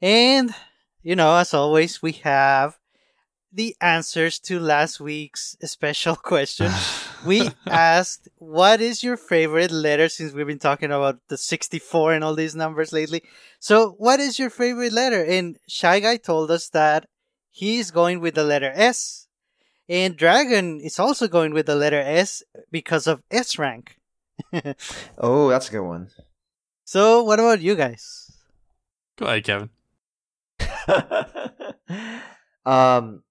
[0.00, 0.54] And,
[1.02, 2.78] you know, as always, we have
[3.52, 6.70] the answers to last week's special question.
[7.26, 12.24] we asked, what is your favorite letter since we've been talking about the 64 and
[12.24, 13.22] all these numbers lately?
[13.58, 15.24] So, what is your favorite letter?
[15.24, 17.06] And Shy Guy told us that
[17.50, 19.26] he's going with the letter S.
[19.88, 23.98] And Dragon is also going with the letter S because of S rank.
[25.18, 26.10] oh, that's a good one.
[26.84, 28.30] So, what about you guys?
[29.20, 29.70] go ahead, Kevin.
[32.64, 33.22] um,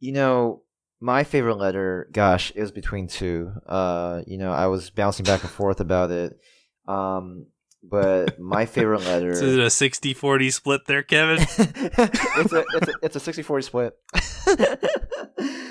[0.00, 0.62] you know,
[1.00, 3.52] my favorite letter, gosh, it was between two.
[3.66, 6.38] Uh, you know, I was bouncing back and forth about it.
[6.86, 7.46] Um,
[7.82, 9.34] but my favorite letter.
[9.34, 11.38] So is it a 60 40 split there, Kevin?
[11.58, 13.94] it's a it's a it's a 60-40 split.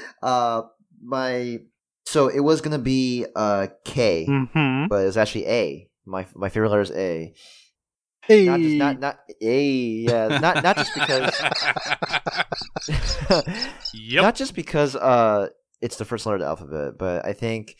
[0.22, 0.62] uh,
[1.04, 1.60] my
[2.06, 4.88] so it was gonna be uh K, Mm-hmm.
[4.88, 5.90] but it's actually A.
[6.06, 7.34] My my favorite letter is A.
[8.22, 8.46] Hey.
[8.46, 9.64] Not just not not A.
[9.70, 11.42] Yeah, not not just because.
[13.94, 14.24] Yep.
[14.24, 15.50] Not just because uh,
[15.82, 17.76] it's the first letter of the alphabet, but I think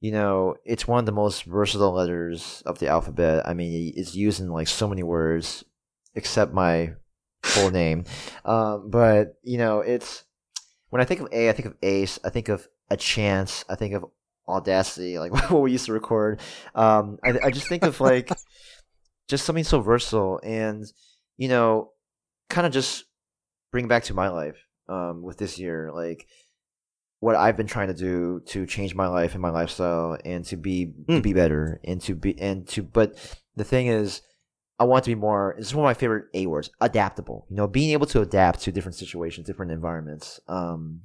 [0.00, 3.46] you know it's one of the most versatile letters of the alphabet.
[3.46, 5.64] I mean, it's used in like so many words,
[6.14, 6.94] except my
[7.42, 8.04] full name.
[8.44, 10.24] Um, but you know, it's
[10.90, 12.18] when I think of A, I think of Ace.
[12.24, 13.64] I think of a chance.
[13.68, 14.04] I think of
[14.48, 16.40] Audacity, like what we used to record.
[16.74, 18.30] Um, I, I just think of like
[19.28, 20.84] just something so versatile, and
[21.36, 21.92] you know,
[22.48, 23.04] kind of just
[23.70, 24.56] bring back to my life
[24.88, 26.26] um, with this year, like
[27.20, 30.56] what I've been trying to do to change my life and my lifestyle, and to
[30.56, 31.22] be to Mm.
[31.22, 32.82] be better, and to be and to.
[32.82, 33.16] But
[33.56, 34.22] the thing is,
[34.78, 35.54] I want to be more.
[35.58, 37.46] This is one of my favorite A words: adaptable.
[37.50, 40.38] You know, being able to adapt to different situations, different environments.
[40.46, 41.02] Um,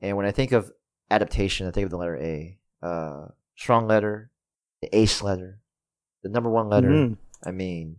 [0.00, 0.70] and when I think of
[1.10, 2.58] adaptation, I think of the letter A.
[2.82, 3.26] Uh,
[3.56, 4.30] strong letter,
[4.82, 5.58] the ace letter,
[6.22, 6.90] the number one letter.
[6.90, 7.16] Mhm.
[7.44, 7.96] I mean,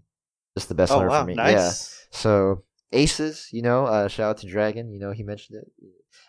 [0.56, 1.22] just the best Oh, letter wow.
[1.22, 1.36] for me.
[1.36, 1.72] Yeah.
[2.12, 4.92] So aces, you know, uh, shout out to Dragon.
[4.92, 5.72] You know, he mentioned it.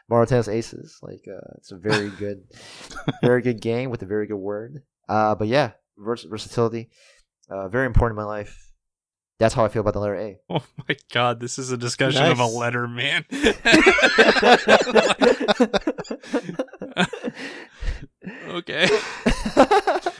[0.08, 2.42] Mario Tennis Aces, like uh, it's a very good,
[3.22, 4.82] very good game with a very good word.
[5.08, 6.90] Uh, but yeah, vers- versatility,
[7.48, 8.66] uh, very important in my life.
[9.38, 10.38] That's how I feel about the letter A.
[10.50, 13.24] Oh my god, this is a discussion of a letter, man.
[18.48, 18.86] okay.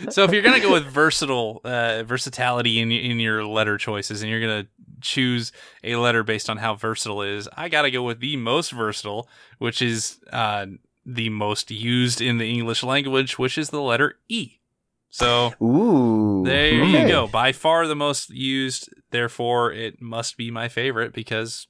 [0.09, 4.31] So if you're gonna go with versatile uh, versatility in in your letter choices, and
[4.31, 4.67] you're gonna
[5.01, 5.53] choose
[5.83, 9.29] a letter based on how versatile it is, I gotta go with the most versatile,
[9.59, 10.67] which is uh,
[11.05, 14.61] the most used in the English language, which is the letter E.
[15.11, 17.27] So Ooh, there you go.
[17.27, 18.89] By far the most used.
[19.11, 21.67] Therefore, it must be my favorite because,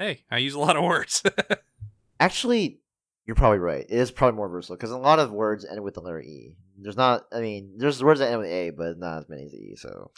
[0.00, 1.22] hey, I use a lot of words.
[2.20, 2.80] Actually,
[3.26, 3.86] you're probably right.
[3.88, 6.56] It is probably more versatile because a lot of words end with the letter E.
[6.76, 7.26] There's not.
[7.32, 9.76] I mean, there's words that end with A, but not as many as E.
[9.76, 10.10] So,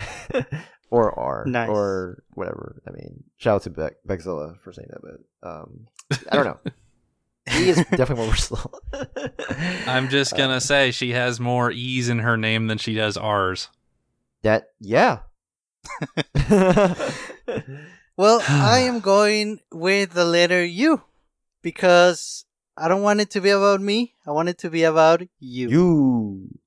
[0.90, 1.68] or R, Nice.
[1.68, 2.82] or whatever.
[2.86, 5.86] I mean, shout out to Beck, Beckzilla for saying that, but um,
[6.30, 6.58] I don't know.
[7.50, 8.70] he is definitely more slow.
[9.86, 13.68] I'm just gonna say she has more E's in her name than she does R's.
[14.42, 15.20] that yeah.
[18.16, 21.00] Well, I am going with the letter U
[21.62, 22.44] because
[22.76, 24.14] I don't want it to be about me.
[24.26, 25.68] I want it to be about you.
[25.70, 26.58] you.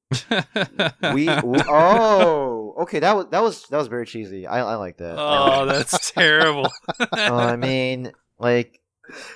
[1.13, 4.47] We, we oh okay that was that was that was very cheesy.
[4.47, 5.15] I I like that.
[5.17, 6.69] oh, that's terrible.
[6.99, 8.79] Uh, I mean like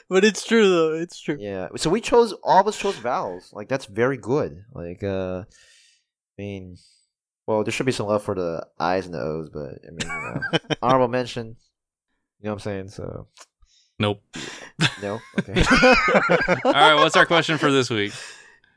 [0.09, 0.93] But it's true though.
[0.93, 1.37] It's true.
[1.39, 1.67] yeah.
[1.75, 3.51] So we chose all of us chose vowels.
[3.53, 4.63] Like that's very good.
[4.73, 6.77] Like uh, I mean,
[7.45, 9.99] well there should be some love for the I's and the O's, but I mean
[10.01, 11.55] you know, honorable mention.
[12.39, 12.89] You know what I'm saying?
[12.89, 13.27] So
[13.99, 14.21] nope.
[15.01, 15.63] no okay.
[16.63, 18.13] All right, what's our question for this week?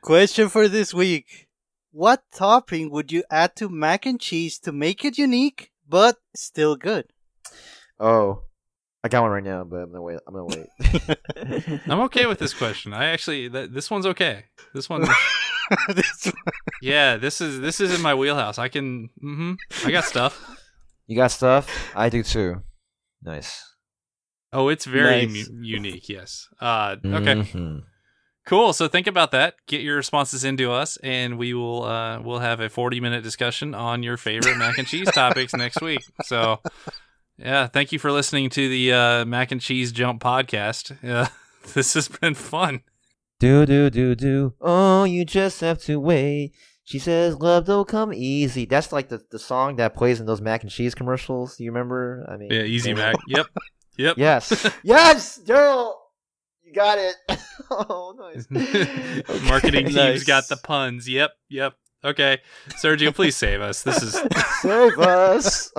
[0.01, 1.47] Question for this week.
[1.91, 6.75] What topping would you add to mac and cheese to make it unique but still
[6.75, 7.05] good?
[7.99, 8.43] oh,
[9.03, 10.19] I got one right now, but I'm gonna wait.
[10.27, 11.81] I'm gonna wait.
[11.87, 12.93] I'm okay with this question.
[12.93, 14.45] I actually th- this one's okay.
[14.73, 15.05] This one,
[15.95, 16.31] This-
[16.81, 18.57] yeah, this is this is in my wheelhouse.
[18.59, 19.53] I can, Mm-hmm,
[19.87, 20.39] I got stuff.
[21.07, 21.91] you got stuff?
[21.95, 22.61] I do too.
[23.23, 23.63] Nice.
[24.53, 25.49] Oh, it's very Nice.
[25.49, 26.07] mu- unique.
[26.09, 26.47] Yes.
[26.59, 27.35] Uh, okay.
[27.35, 27.83] Mhm.
[28.45, 28.73] Cool.
[28.73, 29.55] So think about that.
[29.67, 33.75] Get your responses into us, and we will uh, we'll have a 40 minute discussion
[33.75, 36.01] on your favorite mac and cheese topics next week.
[36.23, 36.59] So,
[37.37, 40.97] yeah, thank you for listening to the uh, Mac and Cheese Jump podcast.
[41.03, 41.27] Yeah,
[41.73, 42.81] this has been fun.
[43.39, 44.53] Do do do do.
[44.59, 46.53] Oh, you just have to wait.
[46.83, 50.41] She says, "Love don't come easy." That's like the, the song that plays in those
[50.41, 51.57] mac and cheese commercials.
[51.57, 52.27] Do you remember?
[52.29, 53.15] I mean, Yeah, easy Mac.
[53.27, 53.47] Yep.
[53.97, 54.17] Yep.
[54.17, 55.93] Yes, yes, Daryl,
[56.73, 57.15] got it.
[57.71, 58.47] oh, nice.
[58.51, 59.47] Okay.
[59.47, 60.23] Marketing team's Nice.
[60.23, 61.07] got the puns.
[61.07, 61.31] Yep.
[61.49, 61.73] Yep.
[62.03, 62.39] Okay,
[62.81, 63.83] Sergio, please save us.
[63.83, 64.13] This is
[64.61, 65.71] Save us.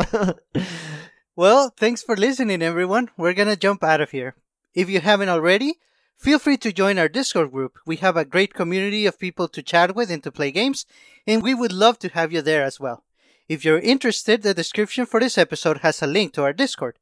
[1.34, 3.10] Well, thanks for listening, everyone.
[3.16, 4.36] We're gonna jump out of here.
[4.74, 5.74] If you haven't already,
[6.16, 7.78] feel free to join our Discord group.
[7.86, 10.86] We have a great community of people to chat with and to play games,
[11.26, 13.02] and we would love to have you there as well.
[13.48, 16.98] If you're interested, the description for this episode has a link to our Discord.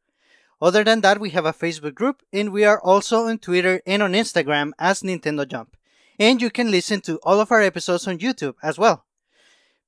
[0.61, 4.03] Other than that, we have a Facebook group, and we are also on Twitter and
[4.03, 5.77] on Instagram as Nintendo Jump.
[6.19, 9.07] And you can listen to all of our episodes on YouTube as well.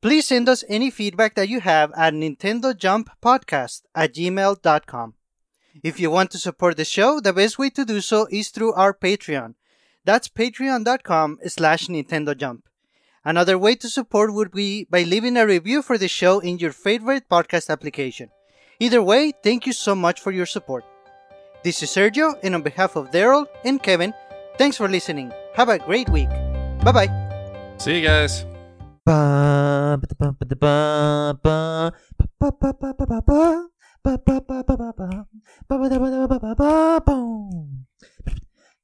[0.00, 5.14] Please send us any feedback that you have at nintendojumppodcast at gmail.com.
[5.82, 8.72] If you want to support the show, the best way to do so is through
[8.72, 9.54] our Patreon.
[10.04, 12.62] That's patreon.com slash nintendojump.
[13.24, 16.72] Another way to support would be by leaving a review for the show in your
[16.72, 18.30] favorite podcast application.
[18.80, 20.84] Either way, thank you so much for your support.
[21.64, 24.12] This is Sergio, and on behalf of Daryl and Kevin,
[24.58, 25.32] thanks for listening.
[25.54, 26.28] Have a great week.
[26.82, 27.10] Bye bye.
[27.78, 28.44] see you guys.
[29.06, 29.98] Ba,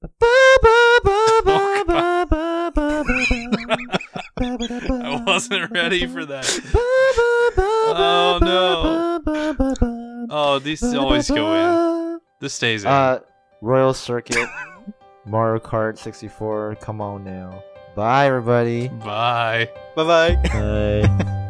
[4.40, 6.46] I wasn't ready for that.
[7.56, 9.20] Oh no!
[10.30, 11.54] Oh, these always go
[12.14, 12.20] in.
[12.40, 12.90] This stays in.
[12.90, 13.18] Uh,
[13.60, 14.48] Royal Circuit,
[15.26, 16.76] Mario Kart 64.
[16.80, 17.60] Come on now.
[17.96, 18.86] Bye, everybody.
[18.88, 19.68] Bye.
[19.96, 20.36] Bye-bye.
[20.44, 21.34] Bye.